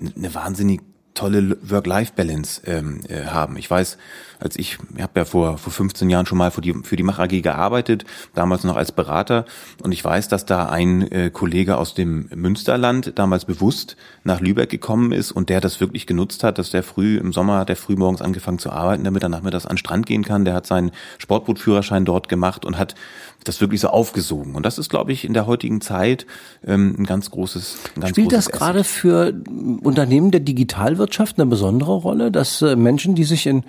eine 0.00 0.34
wahnsinnig 0.34 0.80
tolle 1.18 1.58
Work-Life-Balance 1.62 2.62
ähm, 2.64 3.00
äh, 3.08 3.26
haben. 3.26 3.56
Ich 3.56 3.68
weiß, 3.68 3.98
als 4.38 4.56
ich, 4.56 4.78
ich 4.94 5.02
habe 5.02 5.18
ja 5.18 5.24
vor, 5.24 5.58
vor 5.58 5.72
15 5.72 6.08
Jahren 6.08 6.26
schon 6.26 6.38
mal 6.38 6.52
für 6.52 6.60
die, 6.60 6.74
für 6.84 6.94
die 6.94 7.02
Mach 7.02 7.18
AG 7.18 7.42
gearbeitet, 7.42 8.04
damals 8.34 8.62
noch 8.62 8.76
als 8.76 8.92
Berater. 8.92 9.44
Und 9.82 9.90
ich 9.90 10.04
weiß, 10.04 10.28
dass 10.28 10.46
da 10.46 10.68
ein 10.68 11.10
äh, 11.10 11.30
Kollege 11.30 11.76
aus 11.76 11.94
dem 11.94 12.28
Münsterland 12.32 13.12
damals 13.16 13.46
bewusst 13.46 13.96
nach 14.22 14.40
Lübeck 14.40 14.70
gekommen 14.70 15.10
ist 15.10 15.32
und 15.32 15.48
der 15.48 15.60
das 15.60 15.80
wirklich 15.80 16.06
genutzt 16.06 16.44
hat, 16.44 16.58
dass 16.58 16.70
der 16.70 16.84
früh 16.84 17.18
im 17.18 17.32
Sommer, 17.32 17.64
der 17.64 17.74
früh 17.74 17.96
morgens 17.96 18.22
angefangen 18.22 18.60
zu 18.60 18.70
arbeiten, 18.70 19.02
damit 19.02 19.24
er 19.24 19.28
nachmittags 19.28 19.66
an 19.66 19.72
den 19.72 19.78
Strand 19.78 20.06
gehen 20.06 20.22
kann. 20.22 20.44
Der 20.44 20.54
hat 20.54 20.66
seinen 20.66 20.92
Sportbootführerschein 21.18 22.04
dort 22.04 22.28
gemacht 22.28 22.64
und 22.64 22.78
hat 22.78 22.94
das 23.42 23.60
wirklich 23.60 23.80
so 23.80 23.88
aufgesogen. 23.88 24.54
Und 24.54 24.64
das 24.66 24.78
ist, 24.78 24.88
glaube 24.88 25.12
ich, 25.12 25.24
in 25.24 25.32
der 25.32 25.46
heutigen 25.46 25.80
Zeit 25.80 26.26
ähm, 26.64 26.94
ein 26.98 27.06
ganz 27.06 27.30
großes 27.30 27.78
ein 27.96 28.00
ganz 28.02 28.10
Spielt 28.10 28.30
großes 28.30 28.44
das 28.46 28.52
gerade 28.52 28.84
für 28.84 29.32
Unternehmen 29.82 30.30
der 30.30 30.40
Digitalwirtschaft 30.40 31.07
eine 31.36 31.46
besondere 31.46 31.92
Rolle, 31.92 32.30
dass 32.30 32.62
äh, 32.62 32.76
Menschen, 32.76 33.14
die 33.14 33.24
sich 33.24 33.46
in 33.46 33.64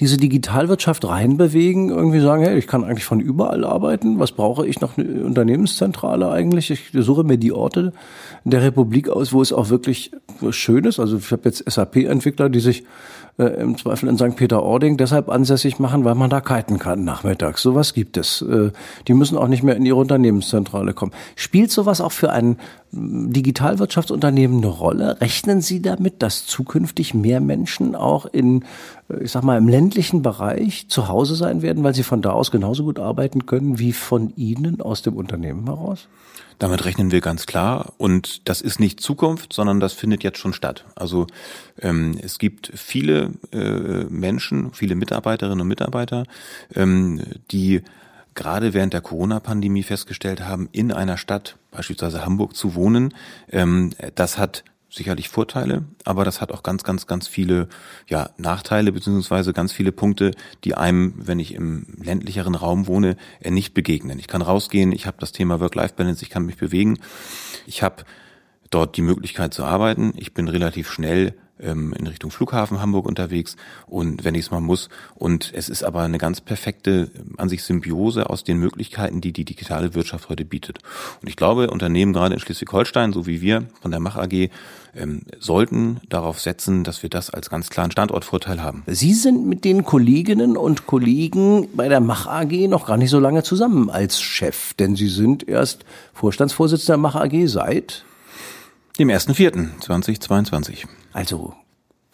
diese 0.00 0.16
Digitalwirtschaft 0.16 1.06
reinbewegen, 1.06 1.90
irgendwie 1.90 2.20
sagen, 2.20 2.42
hey, 2.42 2.58
ich 2.58 2.66
kann 2.66 2.84
eigentlich 2.84 3.04
von 3.04 3.20
überall 3.20 3.64
arbeiten. 3.64 4.18
Was 4.18 4.32
brauche 4.32 4.66
ich 4.66 4.80
noch 4.80 4.98
eine 4.98 5.24
Unternehmenszentrale 5.24 6.30
eigentlich? 6.30 6.70
Ich 6.70 6.90
suche 6.92 7.24
mir 7.24 7.38
die 7.38 7.52
Orte 7.52 7.92
der 8.44 8.62
Republik 8.62 9.08
aus, 9.08 9.32
wo 9.32 9.40
es 9.40 9.52
auch 9.52 9.70
wirklich 9.70 10.12
schön 10.50 10.84
ist. 10.84 11.00
Also 11.00 11.18
ich 11.18 11.30
habe 11.30 11.42
jetzt 11.44 11.64
SAP-Entwickler, 11.70 12.48
die 12.48 12.60
sich 12.60 12.84
äh, 13.38 13.46
im 13.60 13.76
Zweifel 13.76 14.08
in 14.08 14.16
St. 14.16 14.36
Peter-Ording 14.36 14.96
deshalb 14.96 15.28
ansässig 15.28 15.78
machen, 15.78 16.04
weil 16.04 16.14
man 16.14 16.30
da 16.30 16.40
kiten 16.40 16.78
kann 16.78 17.04
nachmittags. 17.04 17.62
Sowas 17.62 17.92
gibt 17.92 18.16
es. 18.16 18.42
Äh, 18.42 18.70
die 19.08 19.14
müssen 19.14 19.36
auch 19.36 19.48
nicht 19.48 19.62
mehr 19.62 19.76
in 19.76 19.84
ihre 19.84 19.96
Unternehmenszentrale 19.96 20.94
kommen. 20.94 21.12
Spielt 21.34 21.70
sowas 21.70 22.00
auch 22.00 22.12
für 22.12 22.30
ein 22.30 22.58
Digitalwirtschaftsunternehmen 22.92 24.58
eine 24.58 24.68
Rolle? 24.68 25.20
Rechnen 25.20 25.60
Sie 25.60 25.82
damit, 25.82 26.22
dass 26.22 26.46
zukünftig 26.46 27.12
mehr 27.14 27.40
Menschen 27.40 27.96
auch 27.96 28.26
in, 28.26 28.64
ich 29.20 29.32
sag 29.32 29.42
mal, 29.42 29.58
im 29.58 29.68
ländlichen 29.68 30.22
Bereich 30.22 30.88
zu 30.88 31.08
Hause 31.08 31.34
sein 31.34 31.62
werden, 31.62 31.82
weil 31.82 31.94
sie 31.94 32.04
von 32.04 32.22
da 32.22 32.30
aus 32.30 32.52
genauso 32.52 32.84
gut 32.84 33.00
arbeiten 33.00 33.46
können 33.46 33.78
wie 33.80 33.92
von 33.92 34.32
Ihnen 34.36 34.80
aus 34.80 35.02
dem 35.02 35.14
Unternehmen 35.14 35.64
heraus? 35.64 36.08
Damit 36.58 36.84
rechnen 36.84 37.10
wir 37.10 37.20
ganz 37.20 37.46
klar. 37.46 37.92
Und 37.98 38.48
das 38.48 38.60
ist 38.60 38.80
nicht 38.80 39.00
Zukunft, 39.00 39.52
sondern 39.52 39.80
das 39.80 39.92
findet 39.92 40.22
jetzt 40.22 40.38
schon 40.38 40.52
statt. 40.52 40.84
Also 40.94 41.26
ähm, 41.80 42.18
es 42.22 42.38
gibt 42.38 42.72
viele 42.74 43.32
äh, 43.52 44.04
Menschen, 44.08 44.72
viele 44.72 44.94
Mitarbeiterinnen 44.94 45.60
und 45.60 45.68
Mitarbeiter, 45.68 46.24
ähm, 46.74 47.20
die 47.50 47.82
gerade 48.34 48.74
während 48.74 48.92
der 48.92 49.00
Corona-Pandemie 49.00 49.82
festgestellt 49.82 50.42
haben, 50.42 50.68
in 50.72 50.92
einer 50.92 51.16
Stadt, 51.16 51.56
beispielsweise 51.70 52.24
Hamburg, 52.24 52.56
zu 52.56 52.74
wohnen. 52.74 53.14
Ähm, 53.50 53.90
das 54.14 54.38
hat 54.38 54.64
sicherlich 54.94 55.28
Vorteile, 55.28 55.84
aber 56.04 56.24
das 56.24 56.40
hat 56.40 56.52
auch 56.52 56.62
ganz, 56.62 56.84
ganz, 56.84 57.06
ganz 57.06 57.26
viele 57.26 57.68
ja, 58.08 58.30
Nachteile 58.36 58.92
beziehungsweise 58.92 59.52
ganz 59.52 59.72
viele 59.72 59.92
Punkte, 59.92 60.30
die 60.62 60.74
einem, 60.76 61.14
wenn 61.16 61.40
ich 61.40 61.54
im 61.54 61.86
ländlicheren 62.00 62.54
Raum 62.54 62.86
wohne, 62.86 63.16
äh, 63.40 63.50
nicht 63.50 63.74
begegnen. 63.74 64.18
Ich 64.18 64.28
kann 64.28 64.42
rausgehen, 64.42 64.92
ich 64.92 65.06
habe 65.06 65.16
das 65.18 65.32
Thema 65.32 65.60
Work-Life-Balance, 65.60 66.22
ich 66.22 66.30
kann 66.30 66.46
mich 66.46 66.56
bewegen, 66.56 66.98
ich 67.66 67.82
habe 67.82 68.04
dort 68.70 68.96
die 68.96 69.02
Möglichkeit 69.02 69.52
zu 69.52 69.64
arbeiten, 69.64 70.12
ich 70.16 70.32
bin 70.32 70.48
relativ 70.48 70.90
schnell 70.90 71.34
ähm, 71.60 71.92
in 71.98 72.06
Richtung 72.06 72.30
Flughafen 72.30 72.80
Hamburg 72.80 73.06
unterwegs 73.06 73.56
und 73.86 74.24
wenn 74.24 74.34
ich 74.34 74.46
es 74.46 74.50
mal 74.50 74.60
muss. 74.60 74.88
Und 75.14 75.52
es 75.54 75.68
ist 75.68 75.84
aber 75.84 76.02
eine 76.02 76.18
ganz 76.18 76.40
perfekte 76.40 77.10
ähm, 77.16 77.34
an 77.36 77.48
sich 77.48 77.62
Symbiose 77.62 78.28
aus 78.30 78.44
den 78.44 78.58
Möglichkeiten, 78.58 79.20
die 79.20 79.32
die 79.32 79.44
digitale 79.44 79.94
Wirtschaft 79.94 80.28
heute 80.28 80.44
bietet. 80.44 80.78
Und 81.22 81.28
ich 81.28 81.36
glaube, 81.36 81.70
Unternehmen 81.70 82.12
gerade 82.12 82.34
in 82.34 82.40
Schleswig-Holstein, 82.40 83.12
so 83.12 83.26
wie 83.26 83.40
wir 83.40 83.64
von 83.80 83.90
der 83.90 84.00
Mach 84.00 84.16
AG, 84.16 84.50
ähm, 84.96 85.22
sollten 85.40 86.00
darauf 86.08 86.40
setzen, 86.40 86.84
dass 86.84 87.02
wir 87.02 87.10
das 87.10 87.30
als 87.30 87.50
ganz 87.50 87.70
klaren 87.70 87.90
Standortvorteil 87.90 88.62
haben. 88.62 88.84
Sie 88.86 89.12
sind 89.12 89.46
mit 89.46 89.64
den 89.64 89.84
Kolleginnen 89.84 90.56
und 90.56 90.86
Kollegen 90.86 91.68
bei 91.74 91.88
der 91.88 92.00
Mach 92.00 92.26
AG 92.26 92.68
noch 92.68 92.86
gar 92.86 92.96
nicht 92.96 93.10
so 93.10 93.18
lange 93.18 93.42
zusammen 93.42 93.90
als 93.90 94.20
Chef, 94.20 94.74
denn 94.74 94.96
Sie 94.96 95.08
sind 95.08 95.48
erst 95.48 95.84
Vorstandsvorsitzender 96.12 96.94
der 96.94 96.98
Mach 96.98 97.16
AG 97.16 97.46
seit 97.46 98.04
dem 98.98 99.08
1.4.2022. 99.08 100.86
Also 101.12 101.54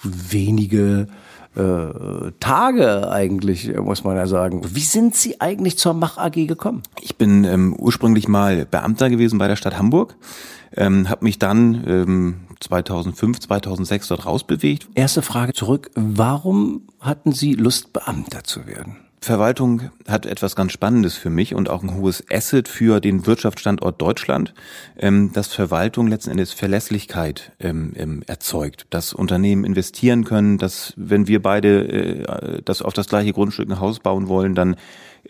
wenige 0.03 1.09
äh, 1.57 2.33
Tage 2.39 3.11
eigentlich, 3.11 3.75
muss 3.77 4.05
man 4.05 4.17
ja 4.17 4.27
sagen. 4.27 4.63
Wie 4.75 4.81
sind 4.81 5.15
Sie 5.15 5.41
eigentlich 5.41 5.79
zur 5.79 5.95
Mach 5.95 6.17
AG 6.17 6.47
gekommen? 6.47 6.83
Ich 7.01 7.17
bin 7.17 7.45
ähm, 7.45 7.75
ursprünglich 7.77 8.29
mal 8.29 8.67
Beamter 8.67 9.11
gewesen 9.11 9.39
bei 9.39 9.49
der 9.49 9.57
Stadt 9.57 9.77
Hamburg, 9.77 10.17
ähm, 10.77 11.09
habe 11.09 11.25
mich 11.25 11.39
dann 11.39 11.85
ähm, 11.87 12.41
2005, 12.61 13.41
2006 13.41 14.09
dort 14.09 14.27
rausbewegt. 14.27 14.89
Erste 14.95 15.23
Frage 15.23 15.53
zurück. 15.53 15.91
Warum 15.95 16.83
hatten 17.01 17.33
Sie 17.33 17.55
Lust, 17.55 17.93
Beamter 17.93 18.45
zu 18.45 18.67
werden? 18.67 18.97
Verwaltung 19.23 19.91
hat 20.09 20.25
etwas 20.25 20.57
ganz 20.57 20.73
Spannendes 20.73 21.17
für 21.17 21.29
mich 21.29 21.55
und 21.55 21.69
auch 21.69 21.83
ein 21.83 21.95
hohes 21.95 22.25
Asset 22.31 22.69
für 22.69 23.01
den 23.01 23.27
Wirtschaftsstandort 23.27 24.01
Deutschland, 24.01 24.55
ähm, 24.99 25.33
dass 25.33 25.53
Verwaltung 25.53 26.07
letzten 26.07 26.31
Endes 26.31 26.55
Verlässlichkeit 26.55 27.53
ähm, 27.61 27.93
ähm, 27.97 28.23
erzeugt, 28.27 28.87
dass 28.89 29.13
Unternehmen 29.13 29.65
investieren 29.65 30.25
können, 30.25 30.57
dass 30.57 30.95
wenn 30.97 31.29
wir 31.29 31.43
beide 31.43 31.89
äh, 31.89 32.63
das 32.65 32.81
auf 32.81 32.95
das 32.95 33.09
gleiche 33.09 33.35
Grundstück 33.35 33.69
ein 33.69 33.81
Haus 33.81 34.01
bauen 34.01 34.29
wollen, 34.29 34.55
dann 34.55 34.77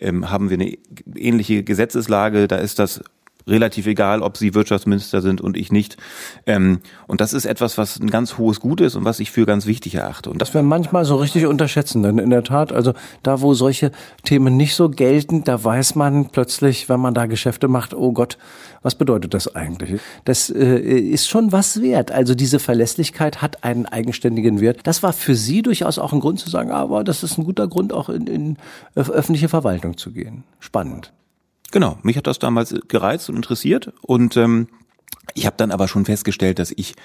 haben 0.01 0.49
wir 0.49 0.55
eine 0.55 0.77
ähnliche 1.15 1.63
Gesetzeslage, 1.63 2.47
da 2.47 2.55
ist 2.55 2.79
das 2.79 3.03
relativ 3.47 3.87
egal, 3.87 4.21
ob 4.21 4.37
sie 4.37 4.53
Wirtschaftsminister 4.53 5.21
sind 5.21 5.41
und 5.41 5.57
ich 5.57 5.71
nicht. 5.71 5.97
Ähm, 6.45 6.79
und 7.07 7.21
das 7.21 7.33
ist 7.33 7.45
etwas, 7.45 7.77
was 7.77 7.99
ein 7.99 8.09
ganz 8.09 8.37
hohes 8.37 8.59
Gut 8.59 8.81
ist 8.81 8.95
und 8.95 9.05
was 9.05 9.19
ich 9.19 9.31
für 9.31 9.45
ganz 9.45 9.65
wichtig 9.65 9.95
erachte. 9.95 10.29
Und 10.29 10.41
das 10.41 10.53
wir 10.53 10.63
manchmal 10.63 11.05
so 11.05 11.15
richtig 11.15 11.45
unterschätzen, 11.45 12.03
denn 12.03 12.17
in 12.17 12.29
der 12.29 12.43
Tat, 12.43 12.71
also 12.71 12.93
da, 13.23 13.41
wo 13.41 13.53
solche 13.53 13.91
Themen 14.23 14.57
nicht 14.57 14.75
so 14.75 14.89
gelten, 14.89 15.43
da 15.43 15.63
weiß 15.63 15.95
man 15.95 16.29
plötzlich, 16.29 16.89
wenn 16.89 16.99
man 16.99 17.13
da 17.13 17.25
Geschäfte 17.25 17.67
macht, 17.67 17.93
oh 17.93 18.11
Gott, 18.11 18.37
was 18.81 18.95
bedeutet 18.95 19.33
das 19.33 19.55
eigentlich? 19.55 20.01
Das 20.25 20.49
äh, 20.49 20.79
ist 20.79 21.27
schon 21.27 21.51
was 21.51 21.81
wert. 21.81 22.11
Also 22.11 22.33
diese 22.33 22.59
Verlässlichkeit 22.59 23.41
hat 23.41 23.63
einen 23.63 23.85
eigenständigen 23.85 24.59
Wert. 24.59 24.79
Das 24.83 25.03
war 25.03 25.13
für 25.13 25.35
Sie 25.35 25.61
durchaus 25.61 25.99
auch 25.99 26.13
ein 26.13 26.19
Grund 26.19 26.39
zu 26.39 26.49
sagen, 26.49 26.71
aber 26.71 27.03
das 27.03 27.23
ist 27.23 27.37
ein 27.37 27.43
guter 27.43 27.67
Grund, 27.67 27.93
auch 27.93 28.09
in, 28.09 28.27
in 28.27 28.57
öffentliche 28.95 29.49
Verwaltung 29.49 29.97
zu 29.97 30.11
gehen. 30.11 30.43
Spannend. 30.59 31.11
Genau, 31.71 31.97
mich 32.03 32.17
hat 32.17 32.27
das 32.27 32.39
damals 32.39 32.75
gereizt 32.87 33.29
und 33.29 33.35
interessiert 33.35 33.93
und 34.01 34.37
ähm, 34.37 34.67
ich 35.33 35.45
habe 35.45 35.55
dann 35.57 35.71
aber 35.71 35.87
schon 35.87 36.05
festgestellt, 36.05 36.59
dass 36.59 36.71
ich 36.75 36.95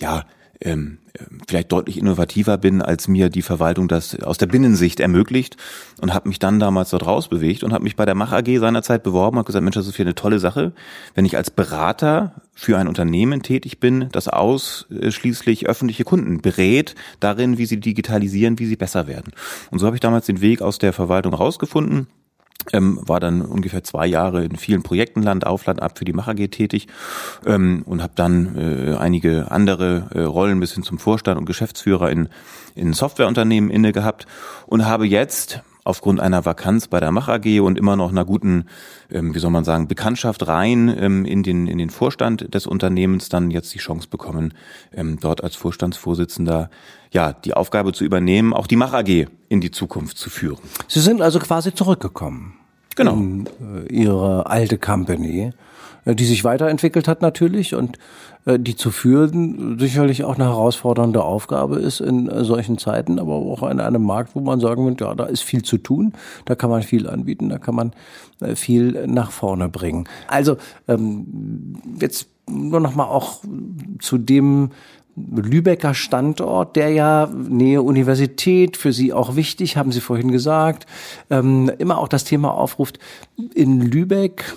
ja 0.00 0.24
ähm, 0.60 0.98
vielleicht 1.46 1.72
deutlich 1.72 1.98
innovativer 1.98 2.58
bin, 2.58 2.82
als 2.82 3.08
mir 3.08 3.28
die 3.28 3.42
Verwaltung 3.42 3.88
das 3.88 4.20
aus 4.22 4.38
der 4.38 4.46
Binnensicht 4.46 5.00
ermöglicht 5.00 5.56
und 6.00 6.14
habe 6.14 6.28
mich 6.28 6.38
dann 6.38 6.58
damals 6.58 6.90
dort 6.90 7.06
rausbewegt 7.06 7.62
und 7.64 7.72
habe 7.72 7.84
mich 7.84 7.96
bei 7.96 8.04
der 8.04 8.14
Mach 8.14 8.32
AG 8.32 8.58
seinerzeit 8.58 9.02
beworben 9.02 9.38
und 9.38 9.46
gesagt, 9.46 9.62
Mensch, 9.62 9.74
das 9.74 9.86
ist 9.86 9.96
für 9.96 10.02
eine 10.02 10.14
tolle 10.14 10.38
Sache, 10.38 10.72
wenn 11.14 11.24
ich 11.24 11.36
als 11.36 11.50
Berater 11.50 12.42
für 12.54 12.78
ein 12.78 12.88
Unternehmen 12.88 13.42
tätig 13.42 13.80
bin, 13.80 14.08
das 14.12 14.28
ausschließlich 14.28 15.66
öffentliche 15.66 16.04
Kunden 16.04 16.40
berät 16.40 16.94
darin, 17.20 17.58
wie 17.58 17.66
sie 17.66 17.80
digitalisieren, 17.80 18.58
wie 18.58 18.66
sie 18.66 18.76
besser 18.76 19.06
werden. 19.06 19.32
Und 19.70 19.80
so 19.80 19.86
habe 19.86 19.96
ich 19.96 20.00
damals 20.00 20.26
den 20.26 20.40
Weg 20.40 20.62
aus 20.62 20.78
der 20.78 20.92
Verwaltung 20.92 21.34
rausgefunden 21.34 22.06
ähm, 22.72 22.98
war 23.02 23.20
dann 23.20 23.42
ungefähr 23.42 23.84
zwei 23.84 24.06
Jahre 24.06 24.44
in 24.44 24.56
vielen 24.56 24.82
Projekten 24.82 25.22
Land 25.22 25.46
auf 25.46 25.66
Land 25.66 25.82
ab 25.82 25.98
für 25.98 26.04
die 26.04 26.12
Macher 26.12 26.32
AG 26.32 26.48
tätig. 26.50 26.88
Ähm, 27.46 27.82
und 27.86 28.02
habe 28.02 28.12
dann 28.16 28.56
äh, 28.56 28.96
einige 28.96 29.50
andere 29.50 30.08
äh, 30.14 30.20
Rollen 30.20 30.60
bis 30.60 30.72
hin 30.72 30.82
zum 30.82 30.98
Vorstand 30.98 31.38
und 31.38 31.44
Geschäftsführer 31.44 32.10
in, 32.10 32.28
in 32.74 32.92
Softwareunternehmen 32.92 33.70
inne 33.70 33.92
gehabt. 33.92 34.26
Und 34.66 34.86
habe 34.86 35.06
jetzt 35.06 35.62
aufgrund 35.84 36.18
einer 36.18 36.44
Vakanz 36.44 36.88
bei 36.88 36.98
der 36.98 37.12
Mach 37.12 37.28
AG 37.28 37.60
und 37.60 37.78
immer 37.78 37.94
noch 37.96 38.10
einer 38.10 38.24
guten, 38.24 38.64
ähm, 39.10 39.34
wie 39.34 39.38
soll 39.38 39.50
man 39.50 39.64
sagen, 39.64 39.86
Bekanntschaft 39.86 40.46
rein 40.48 40.94
ähm, 40.98 41.24
in 41.24 41.42
den 41.42 41.66
in 41.66 41.78
den 41.78 41.90
Vorstand 41.90 42.52
des 42.54 42.66
Unternehmens 42.66 43.28
dann 43.28 43.50
jetzt 43.50 43.72
die 43.74 43.78
Chance 43.78 44.08
bekommen, 44.08 44.54
ähm, 44.92 45.18
dort 45.20 45.44
als 45.44 45.54
Vorstandsvorsitzender 45.56 46.70
ja 47.12 47.32
die 47.32 47.54
Aufgabe 47.54 47.92
zu 47.92 48.04
übernehmen, 48.04 48.52
auch 48.52 48.66
die 48.66 48.76
Mach 48.76 48.92
AG 48.92 49.26
in 49.48 49.60
die 49.60 49.70
Zukunft 49.70 50.16
zu 50.18 50.30
führen. 50.30 50.58
Sie 50.88 51.00
sind 51.00 51.20
also 51.20 51.38
quasi 51.38 51.74
zurückgekommen. 51.74 52.54
Genau. 52.96 53.14
In 53.14 53.46
äh, 53.46 53.92
Ihre 53.92 54.46
alte 54.46 54.78
Company, 54.78 55.52
die 56.06 56.24
sich 56.24 56.44
weiterentwickelt 56.44 57.08
hat 57.08 57.22
natürlich 57.22 57.74
und 57.74 57.98
äh, 58.44 58.58
die 58.58 58.76
zu 58.76 58.90
führen 58.90 59.78
sicherlich 59.78 60.24
auch 60.24 60.34
eine 60.34 60.44
herausfordernde 60.44 61.22
Aufgabe 61.22 61.76
ist 61.76 62.00
in 62.00 62.28
äh, 62.28 62.44
solchen 62.44 62.78
Zeiten, 62.78 63.18
aber 63.18 63.34
auch 63.34 63.62
in 63.68 63.80
einem 63.80 64.02
Markt, 64.02 64.34
wo 64.34 64.40
man 64.40 64.60
sagen 64.60 64.86
wird, 64.86 65.00
ja, 65.00 65.14
da 65.14 65.24
ist 65.24 65.42
viel 65.42 65.62
zu 65.62 65.78
tun, 65.78 66.12
da 66.44 66.54
kann 66.54 66.70
man 66.70 66.82
viel 66.82 67.08
anbieten, 67.08 67.48
da 67.48 67.58
kann 67.58 67.74
man 67.74 67.92
äh, 68.40 68.54
viel 68.54 69.06
nach 69.06 69.30
vorne 69.30 69.68
bringen. 69.68 70.06
Also 70.28 70.56
ähm, 70.88 71.76
jetzt 72.00 72.28
nur 72.46 72.80
noch 72.80 72.94
mal 72.94 73.06
auch 73.06 73.40
zu 74.00 74.18
dem 74.18 74.70
Lübecker 75.16 75.94
Standort, 75.94 76.76
der 76.76 76.90
ja 76.90 77.26
Nähe 77.26 77.82
Universität 77.82 78.76
für 78.76 78.92
Sie 78.92 79.12
auch 79.12 79.36
wichtig, 79.36 79.76
haben 79.76 79.92
Sie 79.92 80.00
vorhin 80.00 80.32
gesagt, 80.32 80.86
ähm, 81.30 81.70
immer 81.78 81.98
auch 81.98 82.08
das 82.08 82.24
Thema 82.24 82.52
aufruft. 82.52 82.98
In 83.54 83.80
Lübeck 83.80 84.56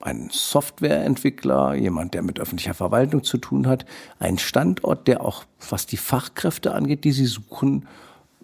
ein 0.00 0.28
Softwareentwickler, 0.30 1.74
jemand, 1.74 2.14
der 2.14 2.22
mit 2.22 2.38
öffentlicher 2.38 2.74
Verwaltung 2.74 3.24
zu 3.24 3.38
tun 3.38 3.66
hat, 3.66 3.84
ein 4.18 4.38
Standort, 4.38 5.08
der 5.08 5.24
auch, 5.24 5.44
was 5.70 5.86
die 5.86 5.96
Fachkräfte 5.96 6.74
angeht, 6.74 7.04
die 7.04 7.12
Sie 7.12 7.26
suchen, 7.26 7.86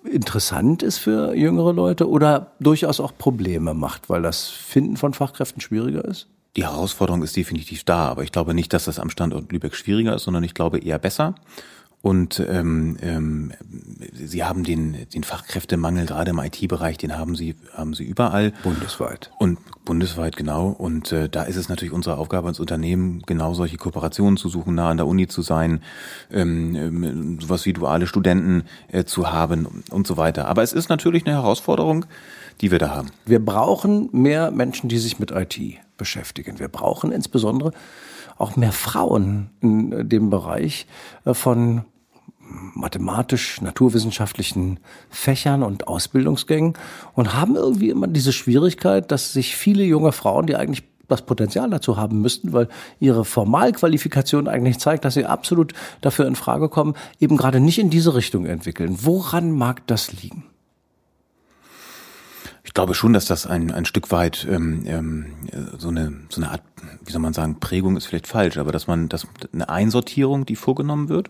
interessant 0.04 0.82
ist 0.82 0.99
für 0.99 1.34
jüngere 1.34 1.73
Leute 1.73 2.08
oder 2.08 2.52
durchaus 2.61 3.00
auch 3.00 3.16
Probleme 3.16 3.73
macht, 3.75 4.11
weil 4.11 4.23
das 4.23 4.49
Finden 4.49 4.96
von 4.96 5.14
Fachkräften 5.14 5.61
schwieriger 5.61 6.04
ist? 6.04 6.26
Die 6.56 6.64
Herausforderung 6.64 7.23
ist 7.23 7.37
definitiv 7.37 7.84
da, 7.84 8.08
aber 8.08 8.23
ich 8.23 8.30
glaube 8.30 8.54
nicht, 8.54 8.73
dass 8.73 8.84
das 8.84 8.99
am 8.99 9.11
Standort 9.11 9.50
Lübeck 9.50 9.75
schwieriger 9.75 10.14
ist, 10.14 10.25
sondern 10.25 10.44
ich 10.44 10.54
glaube 10.54 10.78
eher 10.78 10.99
besser. 10.99 11.34
Und 12.04 12.38
ähm, 12.50 12.99
ähm, 13.00 13.52
sie 14.12 14.44
haben 14.44 14.62
den, 14.62 15.06
den 15.14 15.25
Fachkräftemangel 15.25 16.04
gerade 16.04 16.32
im 16.32 16.38
IT-Bereich, 16.38 16.99
den 16.99 17.16
haben 17.16 17.34
sie, 17.34 17.54
haben 17.73 17.94
sie 17.94 18.04
überall. 18.04 18.52
Bundesweit. 18.62 19.30
Und 19.38 19.58
bundesweit, 19.87 20.37
genau. 20.37 20.68
Und 20.68 21.12
äh, 21.12 21.30
da 21.30 21.44
ist 21.44 21.56
es 21.56 21.70
natürlich 21.70 21.94
unsere 21.94 22.18
Aufgabe 22.18 22.49
als 22.49 22.61
Unternehmen, 22.61 23.23
genau 23.25 23.54
solche 23.54 23.78
Kooperationen 23.78 24.37
zu 24.37 24.50
suchen, 24.50 24.75
nah 24.75 24.90
an 24.90 24.99
der 24.99 25.06
Uni 25.06 25.28
zu 25.28 25.40
sein, 25.40 25.80
ähm, 26.30 26.76
ähm, 26.76 27.40
sowas 27.40 27.64
wie 27.64 27.73
duale 27.73 28.06
Studenten 28.06 28.64
äh, 28.88 29.04
zu 29.04 29.32
haben 29.32 29.82
und 29.90 30.06
so 30.06 30.18
weiter. 30.18 30.46
Aber 30.46 30.62
es 30.62 30.75
ist 30.75 30.90
natürlich 30.90 31.25
eine 31.25 31.37
Herausforderung, 31.37 32.04
die 32.61 32.70
wir 32.70 32.78
da 32.78 32.90
haben. 32.90 33.08
Wir 33.25 33.42
brauchen 33.42 34.11
mehr 34.12 34.50
Menschen, 34.50 34.90
die 34.90 34.99
sich 34.99 35.18
mit 35.18 35.30
IT 35.30 35.58
beschäftigen. 35.96 36.58
Wir 36.58 36.68
brauchen 36.68 37.12
insbesondere 37.12 37.73
auch 38.37 38.56
mehr 38.56 38.73
Frauen 38.73 39.49
in 39.62 40.06
dem 40.06 40.28
Bereich 40.28 40.87
äh, 41.25 41.32
von 41.32 41.87
mathematisch-naturwissenschaftlichen 42.74 44.80
Fächern 45.10 45.62
und 45.62 45.88
Ausbildungsgängen 45.88 46.74
und 47.14 47.34
haben 47.34 47.56
irgendwie 47.56 47.90
immer 47.90 48.06
diese 48.06 48.32
Schwierigkeit, 48.32 49.10
dass 49.10 49.32
sich 49.32 49.56
viele 49.56 49.84
junge 49.84 50.12
Frauen, 50.12 50.46
die 50.46 50.56
eigentlich 50.56 50.84
das 51.08 51.22
Potenzial 51.22 51.70
dazu 51.70 51.96
haben 51.96 52.20
müssten, 52.20 52.52
weil 52.52 52.68
ihre 53.00 53.24
Formalqualifikation 53.24 54.48
eigentlich 54.48 54.78
zeigt, 54.78 55.04
dass 55.04 55.14
sie 55.14 55.26
absolut 55.26 55.72
dafür 56.00 56.26
in 56.26 56.36
Frage 56.36 56.68
kommen, 56.68 56.94
eben 57.20 57.36
gerade 57.36 57.60
nicht 57.60 57.78
in 57.78 57.90
diese 57.90 58.14
Richtung 58.14 58.46
entwickeln. 58.46 58.98
Woran 59.02 59.52
mag 59.52 59.86
das 59.86 60.12
liegen? 60.22 60.44
Ich 62.66 62.72
glaube 62.72 62.94
schon, 62.94 63.12
dass 63.12 63.26
das 63.26 63.46
ein, 63.46 63.70
ein 63.70 63.84
Stück 63.84 64.10
weit 64.10 64.46
ähm, 64.50 64.84
ähm, 64.86 65.26
so, 65.78 65.88
eine, 65.88 66.14
so 66.30 66.40
eine 66.40 66.50
Art, 66.50 66.62
wie 67.04 67.12
soll 67.12 67.20
man 67.20 67.34
sagen, 67.34 67.60
Prägung 67.60 67.96
ist 67.96 68.06
vielleicht 68.06 68.26
falsch, 68.26 68.56
aber 68.56 68.72
dass 68.72 68.86
man, 68.86 69.10
dass 69.10 69.26
eine 69.52 69.68
Einsortierung, 69.68 70.46
die 70.46 70.56
vorgenommen 70.56 71.10
wird 71.10 71.28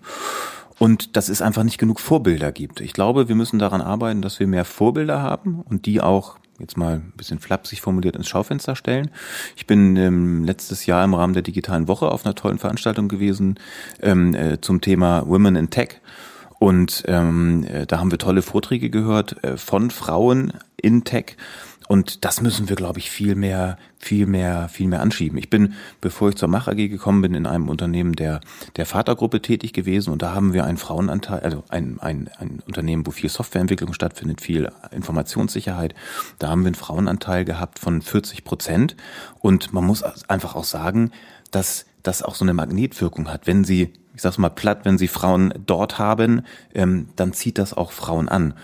und 0.78 1.16
dass 1.16 1.28
es 1.28 1.42
einfach 1.42 1.64
nicht 1.64 1.78
genug 1.78 2.00
Vorbilder 2.00 2.52
gibt. 2.52 2.80
Ich 2.80 2.92
glaube, 2.92 3.28
wir 3.28 3.34
müssen 3.34 3.58
daran 3.58 3.80
arbeiten, 3.80 4.22
dass 4.22 4.40
wir 4.40 4.46
mehr 4.46 4.64
Vorbilder 4.64 5.22
haben 5.22 5.60
und 5.60 5.86
die 5.86 6.00
auch 6.00 6.36
jetzt 6.58 6.76
mal 6.76 6.94
ein 6.94 7.12
bisschen 7.16 7.40
flapsig 7.40 7.80
formuliert 7.80 8.16
ins 8.16 8.28
Schaufenster 8.28 8.76
stellen. 8.76 9.10
Ich 9.56 9.66
bin 9.66 9.96
ähm, 9.96 10.44
letztes 10.44 10.86
Jahr 10.86 11.04
im 11.04 11.14
Rahmen 11.14 11.34
der 11.34 11.42
digitalen 11.42 11.88
Woche 11.88 12.10
auf 12.10 12.24
einer 12.24 12.34
tollen 12.34 12.58
Veranstaltung 12.58 13.08
gewesen 13.08 13.58
ähm, 14.00 14.34
äh, 14.34 14.60
zum 14.60 14.80
Thema 14.80 15.26
Women 15.26 15.56
in 15.56 15.70
Tech. 15.70 16.00
Und 16.60 17.02
ähm, 17.08 17.64
äh, 17.64 17.86
da 17.86 17.98
haben 17.98 18.10
wir 18.10 18.18
tolle 18.18 18.42
Vorträge 18.42 18.88
gehört 18.88 19.42
äh, 19.42 19.56
von 19.56 19.90
Frauen 19.90 20.52
in 20.80 21.04
Tech 21.04 21.36
und 21.88 22.24
das 22.24 22.40
müssen 22.40 22.68
wir, 22.68 22.76
glaube 22.76 22.98
ich, 22.98 23.10
viel 23.10 23.34
mehr, 23.34 23.76
viel 23.98 24.26
mehr, 24.26 24.68
viel 24.68 24.88
mehr 24.88 25.00
anschieben. 25.00 25.38
Ich 25.38 25.50
bin, 25.50 25.74
bevor 26.00 26.30
ich 26.30 26.36
zur 26.36 26.48
Mach 26.48 26.68
AG 26.68 26.76
gekommen 26.76 27.22
bin, 27.22 27.34
in 27.34 27.46
einem 27.46 27.68
Unternehmen 27.68 28.14
der, 28.14 28.40
der 28.76 28.86
Vatergruppe 28.86 29.42
tätig 29.42 29.72
gewesen 29.72 30.10
und 30.10 30.22
da 30.22 30.34
haben 30.34 30.52
wir 30.52 30.64
einen 30.64 30.78
Frauenanteil, 30.78 31.40
also 31.40 31.64
ein, 31.68 31.98
ein, 32.00 32.30
ein 32.38 32.62
Unternehmen, 32.66 33.06
wo 33.06 33.10
viel 33.10 33.30
Softwareentwicklung 33.30 33.92
stattfindet, 33.92 34.40
viel 34.40 34.70
Informationssicherheit. 34.90 35.94
Da 36.38 36.48
haben 36.48 36.62
wir 36.62 36.68
einen 36.68 36.74
Frauenanteil 36.74 37.44
gehabt 37.44 37.78
von 37.78 38.00
40 38.02 38.44
Prozent 38.44 38.96
und 39.40 39.72
man 39.72 39.84
muss 39.84 40.02
einfach 40.02 40.54
auch 40.54 40.64
sagen, 40.64 41.10
dass 41.50 41.86
das 42.02 42.22
auch 42.22 42.34
so 42.34 42.44
eine 42.44 42.54
Magnetwirkung 42.54 43.32
hat. 43.32 43.46
Wenn 43.46 43.64
Sie, 43.64 43.92
ich 44.14 44.22
sag's 44.22 44.38
mal 44.38 44.50
platt, 44.50 44.80
wenn 44.84 44.98
Sie 44.98 45.08
Frauen 45.08 45.52
dort 45.66 45.98
haben, 45.98 46.42
ähm, 46.74 47.08
dann 47.16 47.32
zieht 47.32 47.58
das 47.58 47.74
auch 47.74 47.92
Frauen 47.92 48.28
an. 48.28 48.54